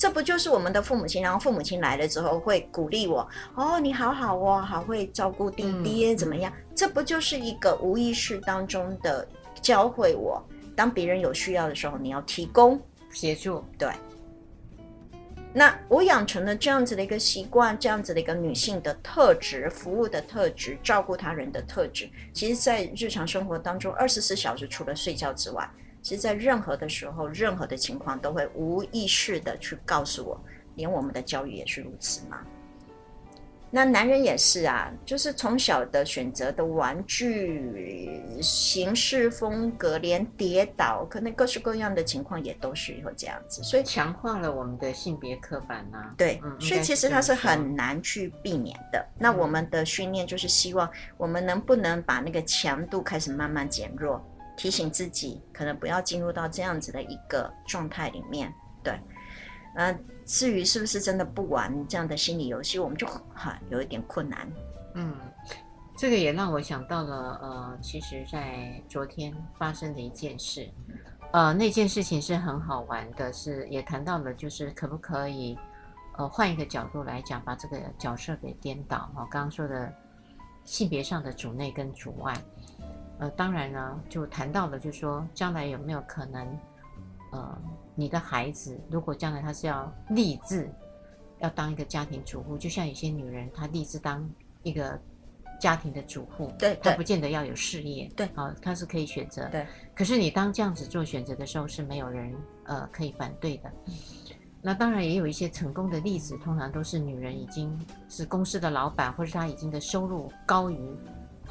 [0.03, 1.23] 这不就是我们的父母亲？
[1.23, 6.51] 然后父母亲来了之后会鼓励我，哦，你好好哦，好会照顾弟弟，怎么样？
[6.75, 9.25] 这不就是一个无意识当中的。
[9.61, 12.77] 教会我，当别人有需要的时候，你要提供
[13.13, 13.63] 协助。
[13.77, 13.93] 对，
[15.53, 22.09] 那我养成了这样子的一个习惯，这样子的一个女性的特质，服务的特质，照顾他人的特质。
[22.33, 25.65] 其实，在日常生活当中，二十四小时除了睡觉之外，
[26.03, 30.39] 其实，在任何的时候、任何的情况，都会无意识的去告诉我，
[30.75, 32.41] 连我们的教育也是如此吗？
[33.75, 46.13] 那男人也是啊，就是从小的选择的玩具、形式风格，连跌倒，可能各式各样的情况也都是会这样子，所以强化了我们的性别刻板呐、啊。
[46.15, 48.99] 对，嗯、所以其实它是很难去避免的。
[48.99, 50.87] 嗯、那我们的训练就是希望
[51.17, 54.23] 我们能不能把那个强度开始慢慢减弱，
[54.55, 58.53] 提醒自己可能不要进入到这样子的一个状态里面。
[58.83, 58.99] 对，
[59.75, 59.97] 呃。
[60.25, 64.49] 至于是不是真的不玩这样的心理游戏，我们就哈有一点困难。
[64.93, 65.13] 嗯，
[65.97, 70.71] 这个也让我想到了，呃，其实，在昨天发生的一件事，
[71.33, 75.59] 呃，那件事情是很好玩的，是也谈到了，就是可不可以，
[76.17, 79.11] 呃，换一个角度来讲，把这个角色给颠倒。
[79.15, 79.93] 我刚刚说的
[80.63, 82.33] 性别上的主内跟主外，
[83.19, 86.59] 呃，当然呢，就谈到了，就是说将来有没有可能，
[87.31, 87.61] 呃。
[87.95, 90.67] 你的孩子如果将来他是要立志
[91.37, 94.27] 要当一个家庭主妇，就像有些女人她立志当
[94.63, 94.99] 一个
[95.61, 99.63] 家庭的主妇，对，她不见得要有事业，对，啊，她是可以选择，对。
[99.93, 103.71] 可是你当这样子做选择的时候，是没有人呃可以反对的。
[104.59, 110.79] 那当然也有一些成功的例子，通常都是女人已经是公司的老板，或是她已经的收入高于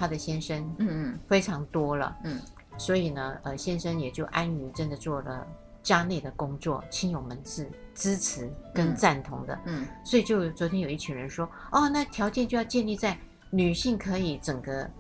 [0.03, 2.41] 她的先生，嗯嗯，非常多了，嗯，
[2.77, 5.47] 所以呢，呃，先生也就安于真的做了。
[5.81, 13.17] 家内的工作，亲友们是支持跟赞同的，嗯，嗯，所以就昨天有一群人说，哦，那条件就要建立在
[13.51, 14.91] 女性可以整个，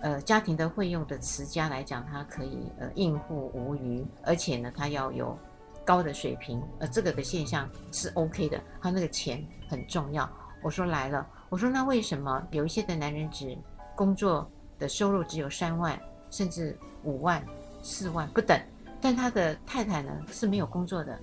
[0.00, 5.36] 呃，家庭的会用的持家来讲，她可以呃应付无余，而且呢，她要有
[5.84, 10.28] 高的水平，呃，这个的现象是 OK 的，他那个钱很重要。
[10.60, 12.40] 我说来了，我说那为什么？
[12.52, 13.58] 有一些的男人只
[13.94, 15.98] 工作的收入只有三万
[16.30, 17.44] 甚至五万？
[17.84, 18.56] 四万不等，
[19.00, 21.18] 但他的太太呢是没有工作的，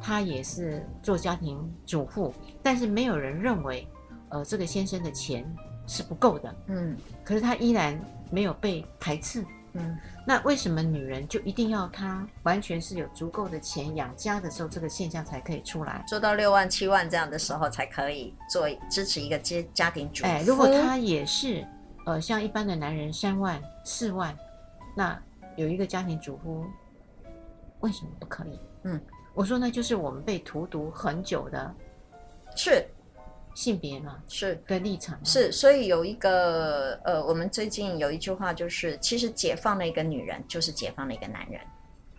[0.00, 3.86] 他也是做家庭主妇，但是没有人认为，
[4.30, 5.44] 呃，这个先生的钱
[5.86, 9.44] 是不够的，嗯，可是他依然没有被排斥，
[9.74, 9.94] 嗯，
[10.26, 16.02] 那为什么女人就一定要他完全是有足够的钱养家的时候，这个现象才可以出来？
[16.08, 20.30] 做到六万七万这样的时候才可以做支持一个家家庭主妇。
[20.30, 21.62] 哎，如果他也是。
[22.10, 24.36] 呃，像一般的男人三万四万，
[24.96, 25.16] 那
[25.54, 26.66] 有一个家庭主妇，
[27.78, 28.58] 为什么不可以？
[28.82, 29.00] 嗯，
[29.32, 31.72] 我说那就是我们被荼毒很久的，
[32.56, 32.84] 是
[33.54, 41.60] 性别嘛，是的立场是，所以有一个呃，我们最近有一句话就是，其实解放了一个女人，就是解放了一个男人。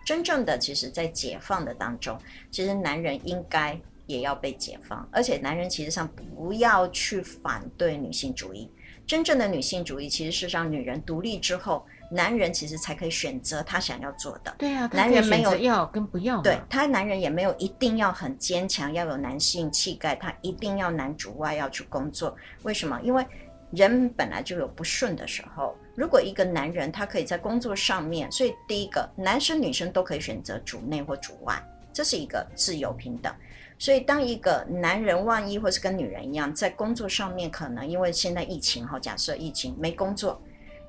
[0.05, 2.17] 真正的，其实，在解放的当中，
[2.49, 8.71] 其实男人应该也要被解放，而且男人其实上不要去反对女性主义。
[9.11, 14.55] 真正的女性主义其实是让女人独立之后，男人其实才可以选择他想要做的。
[14.57, 16.41] 对啊，男人没有要跟不要。
[16.41, 22.33] 对，他男人也没有一定要很坚强，要有男性气概，他一定要男主外要去工作。
[22.63, 22.97] 为什么？
[23.03, 23.27] 因为
[23.71, 25.75] 人本来就有不顺的时候。
[25.93, 33.35] 如果一个男人他可以在工作上面，所以第一个，男生女生都可以选择主内或主外，这是一个自由平等。
[33.81, 40.39] 所以，当一个男人万一或是跟女人一样，在工作上面可能因为现在疫情哈，假设疫情没工作，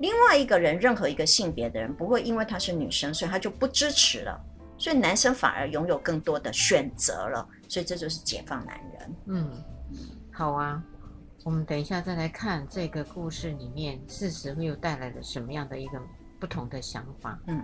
[0.00, 4.38] 另外一个人任何一个性别的人不会因为他是女生，所以他就不支持了，
[4.76, 9.16] 所以男生反而拥有更多的选择了，所以这就是解放男人。
[9.24, 9.50] 嗯，
[10.30, 10.82] 好啊，
[11.44, 15.98] 我们等一下再来看这个故事里面，事实会又带来了什么样的一个
[16.38, 17.38] 不同的想法？
[17.46, 17.58] 嗯，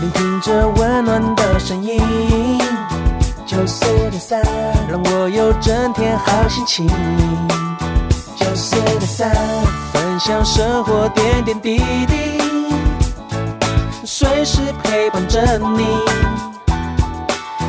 [0.00, 2.00] 聆听着温暖的声音。
[3.52, 4.42] 九四点三，
[4.88, 6.88] 让我有整天好心情。
[8.34, 9.30] 九四点三，
[9.92, 12.40] 分享生活点点滴滴，
[14.06, 15.86] 随时陪伴着你，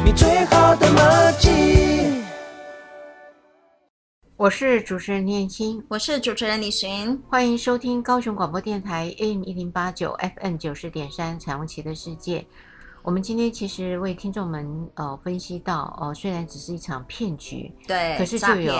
[0.05, 2.23] 你最好的默契。
[4.37, 12.47] 我是主持人念青，我是主持人李寻，欢迎收听高雄广播电台 AM 一零八九 FM 九十点三彩虹旗的世界。
[13.03, 18.73] 我们今天其实为听众们呃分析到，哦、呃，虽然只是一场骗局，对，可是就有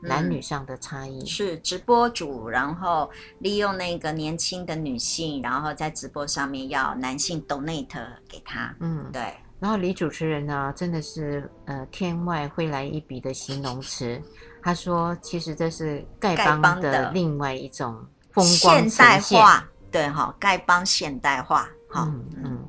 [0.00, 1.18] 男女上的差异。
[1.18, 3.10] 嗯、是直播主，然后
[3.40, 8.72] 利用那个年轻的女性，然后在直播上面要男性 donate 给他。
[8.78, 9.34] 嗯，对。
[9.58, 14.22] 然后李主持人呢，真的是呃天外飞来一笔的形容词，
[14.62, 22.42] 他说其实这是丐帮的另外一种风光现代化，对哈、哦，丐帮现代化，哈、哦，嗯。
[22.44, 22.68] 嗯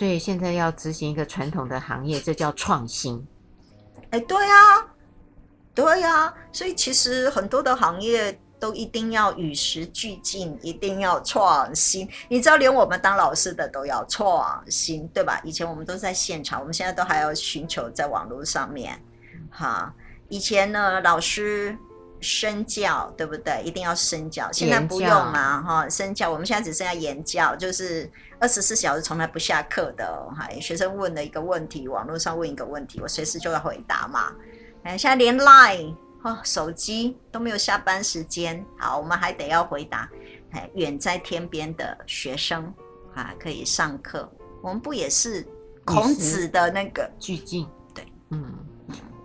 [0.00, 3.22] 所以现在要执行一个传统的行业，这叫创新。
[4.08, 4.54] 哎，对呀，
[5.74, 6.34] 对呀。
[6.50, 12.08] 所以其实很多的行业都一定要与时俱进，一定要创新。
[12.30, 15.38] 你知道，连我们当老师的都要创新，对吧？
[15.44, 18.98] 以前我们都在现场，我们现在都还要寻求在网络上面。
[19.50, 19.94] 哈，
[20.30, 21.76] 以前呢，老师。
[22.20, 23.62] 身教对不对？
[23.64, 24.50] 一定要身教。
[24.52, 26.30] 现在不用嘛哈，身教。
[26.30, 30.06] 我们现在只剩下言教，就是二十四小时从来不下课的
[30.36, 30.48] 哈。
[30.60, 34.32] 学生问了一个问题，网络上问一个问题，我随时就要回答嘛。
[34.82, 40.08] 哎，现在连 Line 哦，手机都没有下班时间，好，我们还得要回答。
[40.50, 42.72] 哎，远在天边的学生
[43.14, 44.30] 啊，可以上课。
[44.62, 45.46] 我们不也是
[45.84, 47.66] 孔子的那个俱进？
[47.94, 48.52] 对，嗯，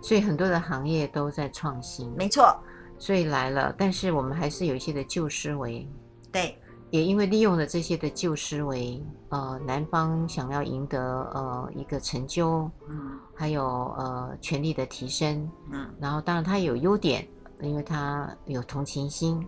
[0.00, 2.56] 所以很多的行业都在创新，没错。
[2.98, 5.86] 所以来了，但是我们还是有一些的旧思维，
[6.32, 6.56] 对，
[6.90, 10.98] 也因为利用了这些的旧思维，呃，男方想要赢得
[11.34, 13.64] 呃一个成就，嗯，还有
[13.98, 17.26] 呃权力的提升，嗯，然后当然他有优点，
[17.60, 19.46] 因为他有同情心，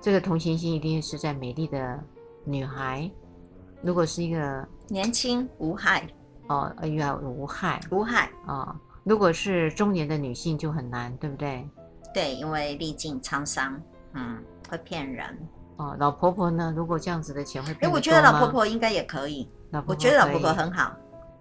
[0.00, 1.98] 这个同情心一定是在美丽的
[2.44, 3.10] 女孩，
[3.82, 6.06] 如果是一个年轻无害，
[6.48, 8.30] 哦，呃，要，无害，无害。
[8.46, 11.68] 啊，哦，如果是中年的女性就很难，对不对？
[12.12, 13.80] 对，因为历尽沧桑，
[14.14, 15.36] 嗯，会骗人。
[15.76, 16.72] 哦，老婆婆呢？
[16.76, 17.90] 如果这样子的钱会骗人。
[17.90, 19.48] 哎，我觉得老婆婆应该也可以。
[19.70, 20.94] 老婆婆我觉得老婆婆很好，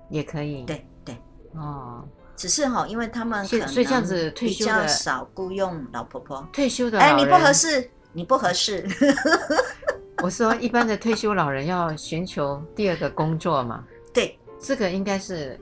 [0.10, 0.64] 也可以。
[0.64, 1.16] 对对。
[1.56, 6.48] 哦，只是哈，因为他们可能所以这样子退休的比较少雇佣老婆婆。
[6.54, 8.88] 退休的哎，你不合适，你不合适。
[10.24, 13.84] 我说一般的退休老人要寻求第二个工作嘛？
[14.14, 15.60] 对，这个应该是。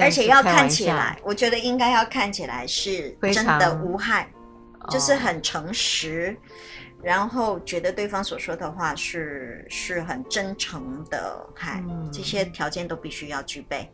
[0.00, 4.28] 而且要看起来，我觉得应该要看起来是真的无害，
[4.88, 6.36] 就是很诚实，
[7.02, 11.82] 然后觉得对方所说的话是是很真诚的，嗨，
[12.12, 13.90] 这些条件都必须要具备，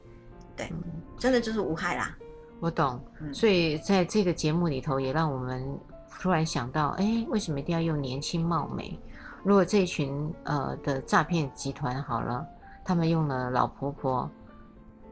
[0.57, 0.73] 对，
[1.19, 2.17] 真的就是无害啦。
[2.61, 5.79] 我懂，所以在这个节目里头，也让我们
[6.21, 8.99] 突然想到，哎，为什么一定要用年轻貌美？
[9.43, 12.47] 如果这群呃的诈骗集团好了。
[12.83, 14.29] 他们用了老婆婆。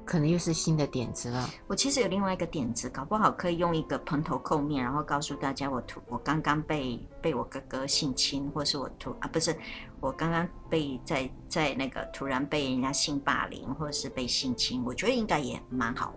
[0.08, 1.50] 可能又是新的点子了。
[1.66, 9.54] 我其实有另外一个点子，搞不好可以用一个蓬头垢面，然后告诉大家我突我刚刚被被我哥哥性侵，或是我突啊不是
[10.00, 16.14] 我刚刚被在在那个突然被人家性霸凌，或者是被性侵，我觉得应该也蛮好，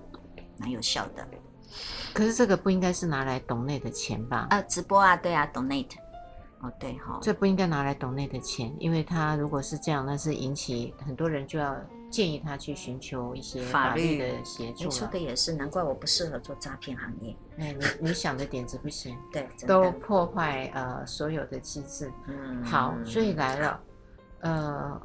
[0.58, 1.28] 蛮有效的。
[2.14, 4.48] 可是这个不应该是拿来抖内的钱吧？
[4.52, 5.98] 啊，直播啊，对啊，抖内的。
[6.62, 11.76] 哦，对哈、哦，这不应该拿来抖内的钱，因为他如果是这样，那是引起很多人就要。
[12.12, 14.84] 建议他去寻求一些法律的协助。
[14.84, 17.36] 你说的也是，难怪我不适合做诈骗行业。
[17.58, 22.12] 哎，你你想的点子不行， 对，都破坏呃所有的机制。
[22.28, 23.82] 嗯，好，所以来了，
[24.42, 25.02] 呃，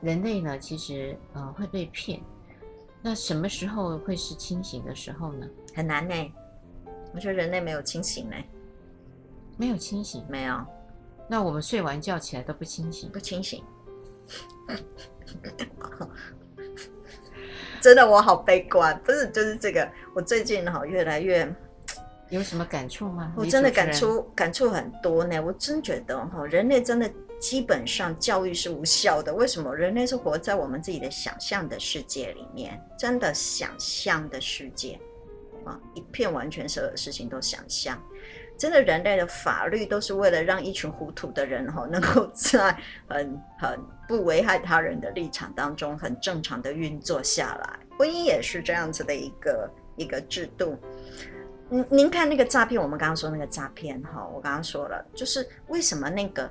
[0.00, 2.22] 人类呢，其实呃会被骗。
[3.00, 5.48] 那什么时候会是清醒的时候呢？
[5.74, 6.14] 很难呢。
[7.14, 8.36] 我觉得人类没有清醒呢。
[9.56, 10.64] 没有清醒，没有。
[11.28, 13.64] 那我们睡完觉起来都不清醒，不清醒。
[17.82, 18.96] 真的，我好悲观。
[19.04, 19.86] 不是，就是这个。
[20.14, 21.52] 我最近哈越来越
[22.30, 23.32] 有什么感触吗？
[23.36, 25.42] 我真的感触感触很多呢。
[25.42, 27.10] 我真觉得哈，人类真的
[27.40, 29.34] 基本上教育是无效的。
[29.34, 29.74] 为什么？
[29.74, 34.96] 人类是活在我们自己的想象的世界里面，真的想象的世界
[35.64, 38.00] 啊，一片完全所有的事情都想象。
[38.56, 42.76] 真的，人类的法律都是为了让一群糊涂的人哈，能够在
[43.08, 43.80] 很很
[44.12, 47.78] 不危害他人的立场当中，很正常的运作下来。
[47.96, 50.76] 婚姻也是这样子的一个一个制度。
[51.70, 56.50] 您您看那个诈骗，我们刚刚说那个诈骗哈，我刚刚说了，就是为什么那个，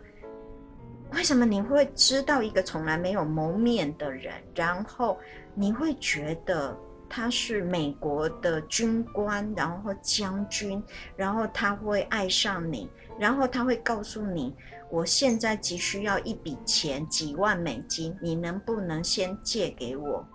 [1.13, 5.19] 为什么你会知道一个从来没有谋面的人，然后
[5.53, 6.75] 你会觉得。
[7.13, 10.81] 他是美国的军官，然后将军，
[11.17, 12.89] 然后他会爱上你，
[13.19, 14.55] 然后他会告诉你，
[14.91, 20.25] 我现在急需要一笔钱，几万美金，你能不能先借给我？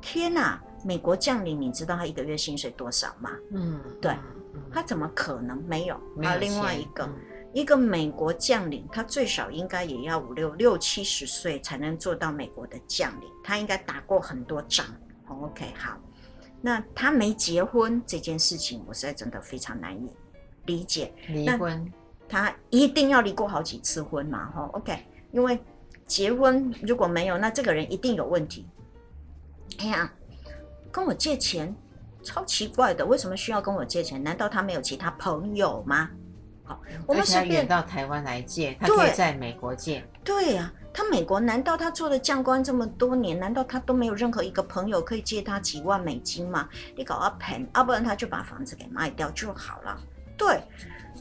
[0.00, 3.30] 天哪，美国将领，你知道他一个月薪水多少吗？
[3.52, 4.14] 嗯，对，
[4.72, 6.00] 他怎么可能没有？
[6.20, 7.14] 还有另外一个，嗯、
[7.54, 14.84] 一个美国将领，他最少应该也要五六六七十岁才能做到美国的将领，他应该打过很多仗。
[15.28, 15.98] OK，好，
[16.60, 20.12] 那他没结婚这件事情，我实在真的非常难以
[20.66, 21.12] 理解。
[21.28, 21.92] 离婚，
[22.28, 24.50] 他一定要离过好几次婚嘛？
[24.50, 24.98] 哈，OK，
[25.32, 25.58] 因为
[26.06, 28.66] 结婚如果没有，那这个人一定有问题。
[29.78, 30.12] 哎呀，
[30.90, 31.74] 跟我借钱，
[32.22, 34.22] 超奇怪的，为什么需要跟我借钱？
[34.22, 36.10] 难道他没有其他朋友吗？
[36.64, 40.04] 好，我们是远到台湾来借，他可以在美国借。
[40.24, 40.72] 对呀。
[40.98, 46.66] 他美国难道他做了将官这么多年，难道他都没有任何一个朋友可以借他几万美金吗？
[46.96, 50.00] 你搞阿盆，要不然他就把房子给卖掉就好了。
[50.38, 50.58] 对，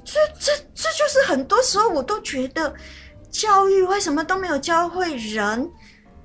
[0.06, 2.74] 这这这就是很多时候我都觉得
[3.30, 5.70] 教育为什么都没有教会人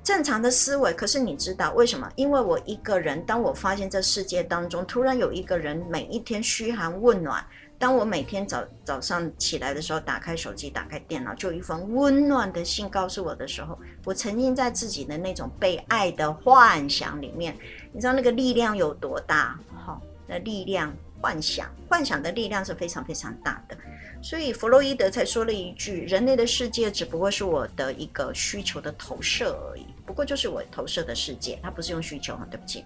[0.03, 0.93] 正常的思维。
[0.93, 2.09] 可是你知道为什么？
[2.15, 7.43] 因为我一个人，当我发现这世界当中突然有一个人每一天嘘寒问暖。
[7.77, 13.75] 当我每天早早上起来的时候，打开手机，打开电脑，就一封温暖的信告诉我的时候，
[14.05, 17.57] 我沉浸在自己的那种被爱的幻想里面。
[17.91, 19.57] 你知道那个力量有多大？
[19.83, 23.77] 好，那力量，幻想，幻想的力量是非常非常大的。
[24.23, 32.83] 所以弗洛伊德才说了一句：人类的世界只不过是我的一个需求的投射而已，不过就是我投射的世界，他不是用需求哈，对不起。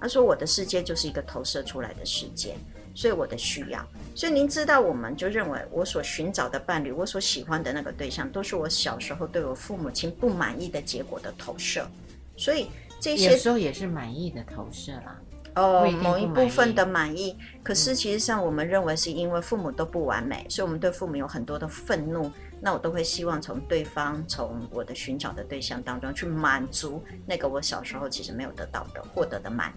[0.00, 2.54] 他说我的世界就是一个投射出来的世界。
[2.92, 11.88] 所以我的需要，所以您知道，我们就认为我所寻找的伴侣，我所喜欢的那个对象，都是我小时候对我父母亲不满意的结果的投射。
[12.36, 12.66] 所以
[13.00, 15.16] 这些时候也是满意的投射啦。
[15.54, 22.30] 哦，某一部分的满意，可是其实上我们认为是因为父母都不完美，嗯、所以我们对父母有很多的愤怒。
[22.62, 29.72] 那我都会希望从对方，从我的寻找的对象当中去满足那个我小时候其实没有得到的、获得的满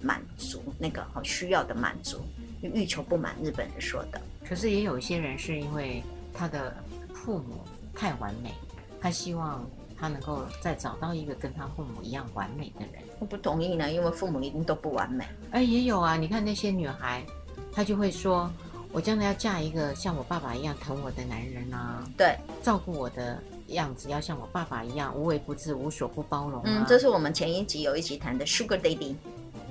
[0.00, 2.20] 满足，那个好需要的满足。
[2.62, 4.20] 欲求不满，日本人说的。
[4.48, 6.00] 可是也有一些人是因为
[6.32, 6.76] 他的
[7.12, 8.54] 父母太完美，
[9.00, 9.68] 他希望
[10.00, 13.02] 他能够再找到一个跟他父母一样完美的人。
[13.18, 15.24] 我不同意呢，因为父母一定都不完美。
[15.50, 17.24] 哎，也有啊，你看那些女孩，
[17.72, 18.50] 她就会说
[18.92, 29.14] ：“我将来要嫁一个像我爸爸一样疼我的男人啊，对，照顾我的样子要像我爸爸一样无微不至、无所不包容啊。”嗯，这是我们前一集有一集谈的 Sugar Daddy。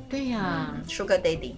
[0.10, 1.56] 对呀，啊嗯，Sugar Daddy。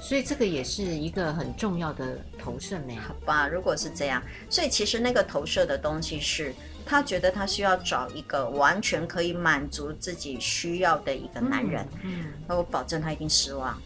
[0.00, 2.94] 所以这个也是一个很重要的投射呢。
[3.00, 6.54] 好吧，如果是这样，所以其实那个投射的东西是，
[6.86, 11.86] 他觉得他需要找一个完全可以满足自己需要的一个男人。
[12.02, 13.80] 嗯，那、嗯、我保证他一定失望，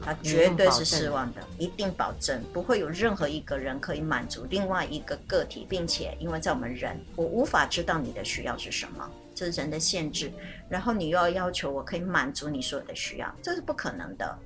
[0.00, 9.10] 他绝对是失望的，一定保证不会有任何一个人可以满足另外一个个体，并且因为在我们人，我无法知道你的需要是什么。
[9.34, 10.30] 这是人的限制。
[10.68, 14.38] 然后你又要要求我可以满足你所有的需要，这是不可能的。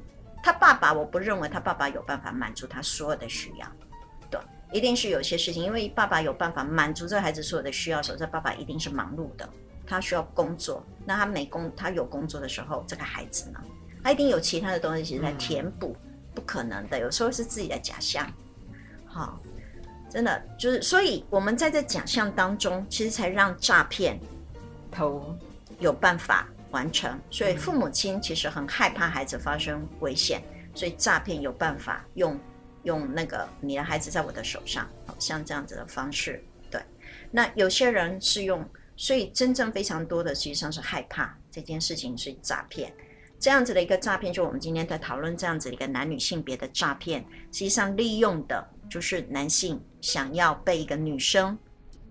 [0.42, 3.66] 他爸爸，我不认为他爸爸有办法满足他所有的需要。
[4.72, 9.48] 一定是有些事情，因为爸爸有办法满足这个孩子所有的需要的时候，这爸爸一定是忙碌的，
[9.86, 10.84] 他需要工作。
[11.04, 13.60] 那他没工，他有工作的时候，这个孩子呢，
[14.02, 15.96] 他一定有其他的东西其实在填补，
[16.34, 16.98] 不可能的。
[16.98, 18.30] 有时候是自己的假象。
[19.06, 19.40] 好。
[20.10, 24.16] 真的就是，所以我们在这假象当中，其实才让诈骗
[24.88, 25.36] 头
[25.80, 27.18] 有办法完成。
[27.32, 30.40] 所以父母亲其实很害怕孩子发生危险，
[30.72, 32.38] 所以诈骗有办法用
[32.84, 36.42] 用那个你的孩子在我的手上，像这样子的方式。
[36.70, 36.80] 对，
[37.30, 38.64] 那有些人是用，
[38.96, 42.92] 所以真正非常多的实际上是害怕这件事情是诈骗。
[43.40, 47.20] 这样子的一个诈骗，就我们今天在讨论这样子的一个男女性别的诈骗，
[47.52, 48.66] 实际上利用的。
[48.90, 51.58] 就是男性想要被一个女生，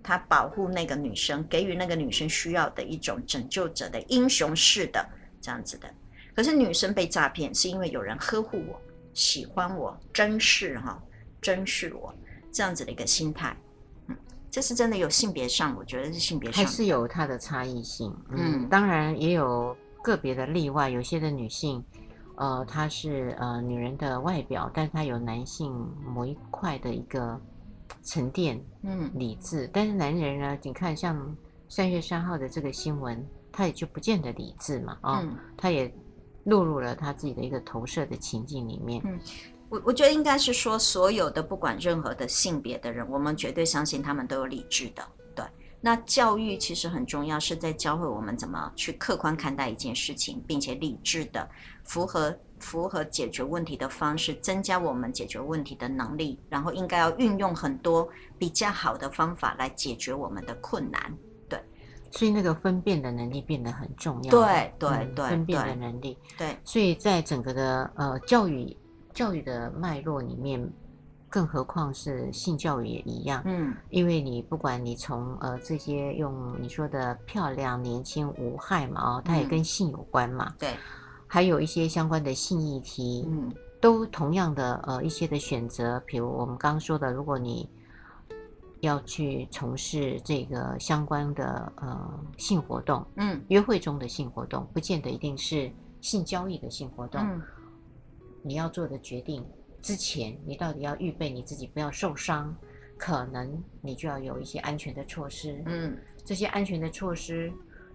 [0.02, 5.08] 他保护那个女生，给予那个女生需要的一种拯救者的英雄式的
[5.40, 5.88] 这样子的。
[6.36, 8.82] 可是女生被诈骗，是因为有人呵护我、
[9.14, 11.02] 喜欢我、珍视哈、
[11.42, 12.14] 珍视我
[12.52, 13.56] 这样子的一个心态。
[14.08, 14.18] 嗯，
[14.50, 18.16] 这是真的有性别上，我觉得是性别上还是有它的差异性。
[18.30, 21.84] 嗯，当然也有个别的例外，有些的女性。
[22.36, 25.72] 呃，她是呃女人的外表，但是她有男性
[26.04, 27.40] 某一块的一个
[28.02, 29.70] 沉淀，嗯，理智。
[29.72, 31.38] 但是男人呢，你看像
[31.70, 35.94] 三月三号的这个新闻，他也就不见得理智嘛，啊、哦，嗯、他也
[36.46, 39.02] 录入了他自己的一个投射的情境里面。
[39.06, 39.20] 嗯，
[39.70, 45.04] 我我觉得应该是说，所有的不管任何的性别的人，我们绝对相信他们都有理智的。
[45.36, 45.46] 对，
[45.82, 51.50] 那教育其实很重要，是在教会我们怎么去客观看待一件事情，并且理智的。
[51.84, 61.14] 符合符合解决问题的方式，增加我们解决问题的能力，然后应该要运用很多比较好的方法来解决我们的困难。
[62.14, 64.32] 对，所以那个分辨的能力变得很重要。
[64.32, 66.18] 对对对，分辨的能力。
[66.38, 68.76] 对，所以在整个的呃教育
[69.14, 70.64] 教育的脉络里面，
[71.30, 73.42] 更何况是性教育也一样。
[73.46, 80.46] 嗯，因为你不管你从呃这些用你说的漂亮、年轻、无害嘛，哦，它也跟性有关嘛。
[80.50, 80.70] 嗯、对。
[81.26, 83.52] 还有一些相关的性议题，嗯，
[83.82, 87.68] 都同样的呃一些的选择，比如我们刚刚说的，如果你
[88.84, 97.42] 要去从事这个相关的呃性活动，嗯，约会中的性活动，不见得一定是性交易的性活动，嗯，
[98.42, 99.46] 你要做的决定
[99.82, 102.56] 之前，你到底要预备你自己不要受伤，
[102.98, 107.52] 可能你就要有一些安全的措施，嗯，这些安全的措施。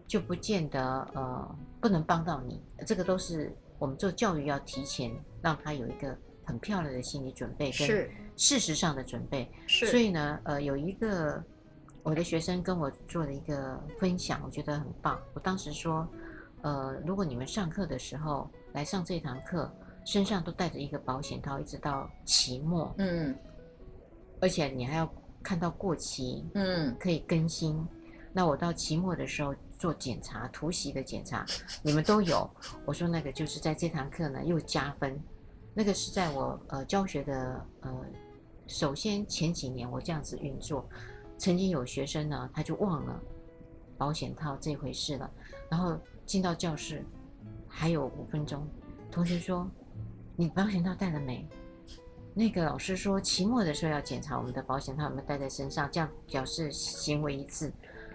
[0.09, 5.13] 就不见得呃不能帮到你，这个都是我们做教育要提前
[5.43, 6.17] 让他有一个
[6.47, 7.87] 很漂亮的心理准备跟
[8.39, 9.47] 事实上的准备。
[9.67, 11.45] 是，所以呢，呃，有一个
[12.03, 15.21] 我的学生跟我做了一个分享，我觉得很棒。
[15.35, 16.09] 我当时说，
[16.63, 19.71] 呃，如果你们上课的时候来上这堂课，
[20.07, 23.37] 身上都带着一个保险套，一直到期末，嗯，
[24.41, 25.13] 而且你还要
[25.43, 27.87] 看到过期，嗯，可以更新。
[28.33, 29.55] 那我到期末的时候。
[29.79, 31.47] 做检查，突袭的检查，
[31.85, 32.51] 你们都有。
[32.85, 35.17] 我说那个就是在这堂课呢又加分，
[35.73, 38.05] 那个是在我呃教学的呃，
[38.69, 40.89] 首先前几年我这样子运作，
[41.37, 43.21] 曾经有学生呢他就忘了
[43.97, 45.29] 保险套这回事了，
[45.69, 47.05] 然后进到教室
[47.67, 48.69] 还有五分钟，
[49.11, 49.69] 同学说
[50.37, 51.45] 你保险套带了没？
[52.35, 57.73] 那个老师说期末的时候要检查我们的保险套有没有带在身上，这样表示行为一致。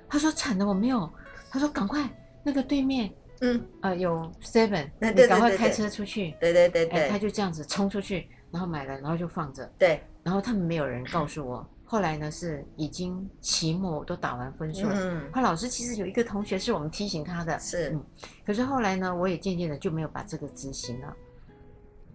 [0.08, 1.12] 他说惨的我没有。
[1.52, 2.10] 他说：“赶快，
[2.44, 6.32] 那个对面，嗯，呃，有 seven，你赶快开车出去。
[6.40, 9.72] 对对对对，哎，他就这样子冲出去，然后买了，然后就放着。
[9.78, 11.68] 对，然后他们没有人告诉我。
[11.86, 14.96] 后来呢，是已经期末都打完分数了。
[14.96, 18.04] 嗯，他老师其实有一个同学是我们提醒他的，是，嗯，
[18.46, 21.16] 可是后来呢，我也渐渐的就没有把这个执行了。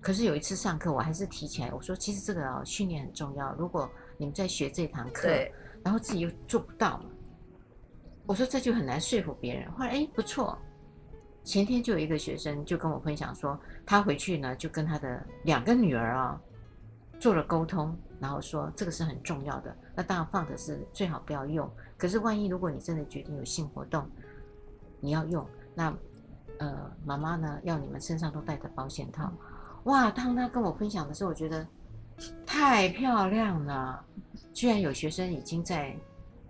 [0.01, 3.55] 可是有一次上课，我还是提起来，我说，其实这个啊训练很重要。
[3.55, 5.29] 如果你们在学这堂课，
[5.85, 7.01] 然后自己又做不到。”
[8.27, 9.71] 我说这就很难说服别人。
[9.73, 10.59] 后来哎不错，
[11.45, 16.41] 前天就有一个学生就跟我分享说，他回去呢就跟他的两个女儿啊
[17.19, 19.77] 做了沟通，然后说这个是很重要的。
[19.95, 21.71] 那当然放的是最好不要用。
[21.97, 24.09] 可是万一如果你真的决定有性活动，
[25.01, 25.95] 你要用，那
[26.59, 29.33] 呃妈妈呢要你们身上都带着保险套。
[29.85, 31.67] 哇，当他跟我分享的时候，我觉得
[32.47, 34.05] 太漂亮了，
[34.53, 35.97] 居然有学生已经在。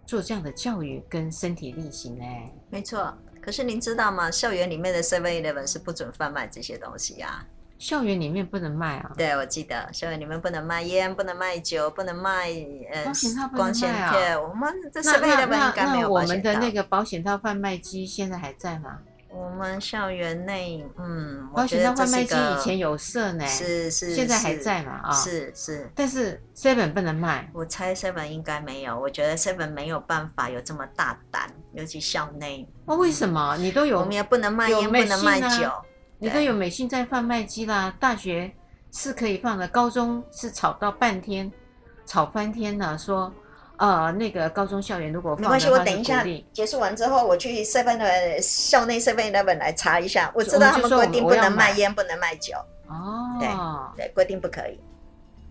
[0.06, 2.24] 做这样的教育跟身体力行呢？
[2.70, 3.14] 没错。
[3.42, 4.30] 可是您知道吗？
[4.30, 7.46] 校园里面的 Seven Eleven 是不准贩卖这些东西呀、啊。
[7.78, 9.12] 校园里面不能卖啊？
[9.16, 12.50] 对，我记得校园里面不能卖烟，不能卖酒，不能卖
[12.92, 14.42] 呃光险套啊光纤片。
[14.42, 18.98] 我们这那设备那边应该没有我们的那个保险套贩卖机现在还在吗？
[19.30, 25.00] 我们校园内，嗯，保险套贩卖机以前有有设呢，是是，现在还在嘛？
[25.04, 25.88] 啊，是是。
[25.94, 27.48] 但是 Seven 不能卖。
[27.52, 32.66] 我猜 Seven 应该没有，我觉得 Seven 没有办法有这么大胆，尤其校内。
[32.86, 35.70] 那、为什么你都有我们也不能卖有烟，不能卖酒。
[36.18, 38.50] 你都有美信在贩卖机啦，大学
[38.92, 41.50] 是可以放的，高中是吵到半天，
[42.06, 43.32] 吵翻天了，说
[43.76, 52.56] 呃那个高中校园如果没关系，我等一下结束完之后，我去 Seven 的校内 Seven Eleven 来查一下，我知道他们规定不能卖烟，不能卖酒，
[52.88, 54.80] 哦，对，规定不可以，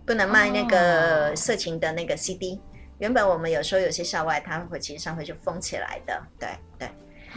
[0.05, 2.59] 不能卖那个色情的那个 CD。
[2.97, 6.49] 原本我们有时候有些校外，他会其实上会就封起来的，对
[6.79, 6.89] 对。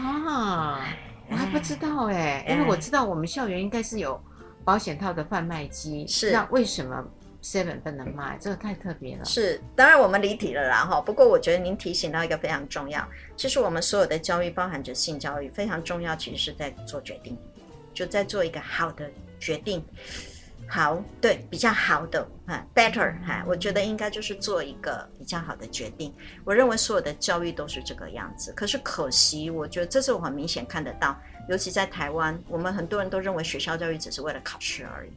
[0.03, 0.83] 啊，
[1.31, 4.21] 我还不知道哎、哎因为我知道我们校园应该是有
[4.65, 7.03] 保险套的贩卖机，是那为什么
[7.43, 8.37] Seven 不能卖？
[8.39, 9.25] 这个太特别了。
[9.25, 11.01] 是，当然我们离题了啦哈。
[11.01, 13.03] 不过我觉得您提醒到一个非常重要，
[13.37, 17.39] 其实我们所有的教育包含着性教育，非常重要，其实是在做决定，
[17.95, 19.83] 就在做一个好的决定。
[20.73, 26.15] 好，对，比较好的哈，better 哈，我觉得应该就是做一个比较好的决定。
[26.45, 35.11] 我认为所有的教育都是这个样子，可是可惜，我觉得这是我很明显看得到，尤其在台湾，我们很多人都认为学校教育只是为了考试而已。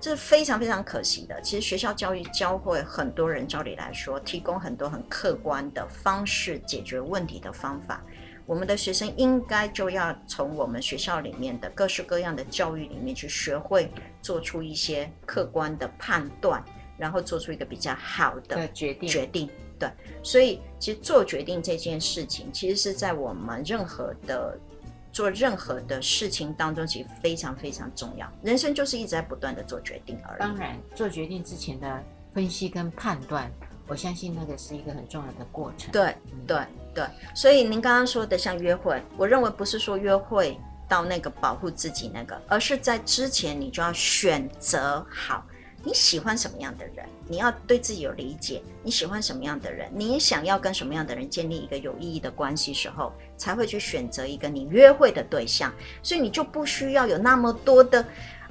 [0.00, 1.40] 这是非常非常可惜的。
[1.42, 8.02] 其实学校教育教会很多人，照理来说，提供很多很客观的方式解决问题的方法。
[8.48, 13.92] 我们的学生应该就要从我们学校里面的各式各样的教育里面去学会
[14.22, 16.64] 做出一些客观的判断，
[16.96, 19.06] 然后做出一个比较好的决定。
[19.06, 19.50] 决定。
[19.78, 19.86] 对，
[20.22, 24.58] 所以其实做决定这件事情，其实是在我们任何的
[25.12, 28.26] 做任何的事情当中，其实非常非常重要。
[28.42, 30.40] 人生就是一直在不断的做决定而已。
[30.40, 33.52] 当然，做决定之前的分析跟判断，
[33.88, 35.90] 我相信那个是一个很重要的过程。
[35.90, 36.14] 对
[36.46, 36.58] 对
[36.94, 40.56] 对，所以您刚刚说的像约会，我认为不是说约会
[40.88, 45.44] 到那个保护自己那个，而是在之前你就要选择好
[45.84, 55.72] 你喜欢什么样的人，你要对自己有理解，你喜欢什么样的人，你想要跟什么样的人建立一个有意义的关系时候，才会去选择一个你约会的对象，
[56.02, 58.04] 所以你就不需要有那么多的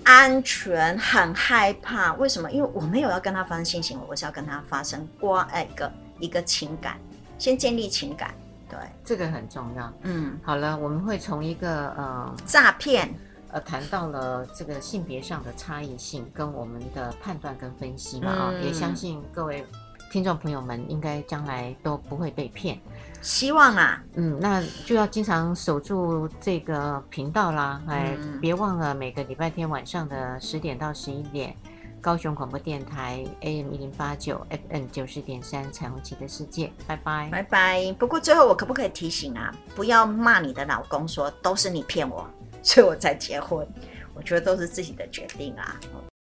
[0.07, 2.13] 安全，很害怕。
[2.13, 2.49] 为什么？
[2.49, 5.91] 因为我没有要跟他发生性行为，我是要跟他发生关爱一个
[6.21, 6.97] 一个情感。
[7.37, 8.33] 先建立情感，
[8.69, 9.93] 对，这个很重要。
[10.03, 13.13] 嗯，好了，我们会从一个呃诈骗，
[13.51, 19.65] 呃谈到了这个性别上的差异性，跟我们的判断跟分析嘛啊、嗯，也相信各位
[20.09, 22.79] 听众朋友们应该将来都不会被骗。
[23.27, 31.53] 希望啊，嗯，那就要经常守住这个频道啦，哎、嗯，别忘了每个礼拜天晚上的十点到十一点。
[31.99, 37.95] 高雄广播电台 AM 一零八九 FM 九十点三彩虹旗的世界，拜拜，拜拜。
[37.99, 42.25] 不过最后我可不可以提醒啊，不要骂你的老公说都是你骗我，
[42.63, 43.67] 所以我才结婚。
[44.13, 45.75] 我觉得都是自己的决定啊。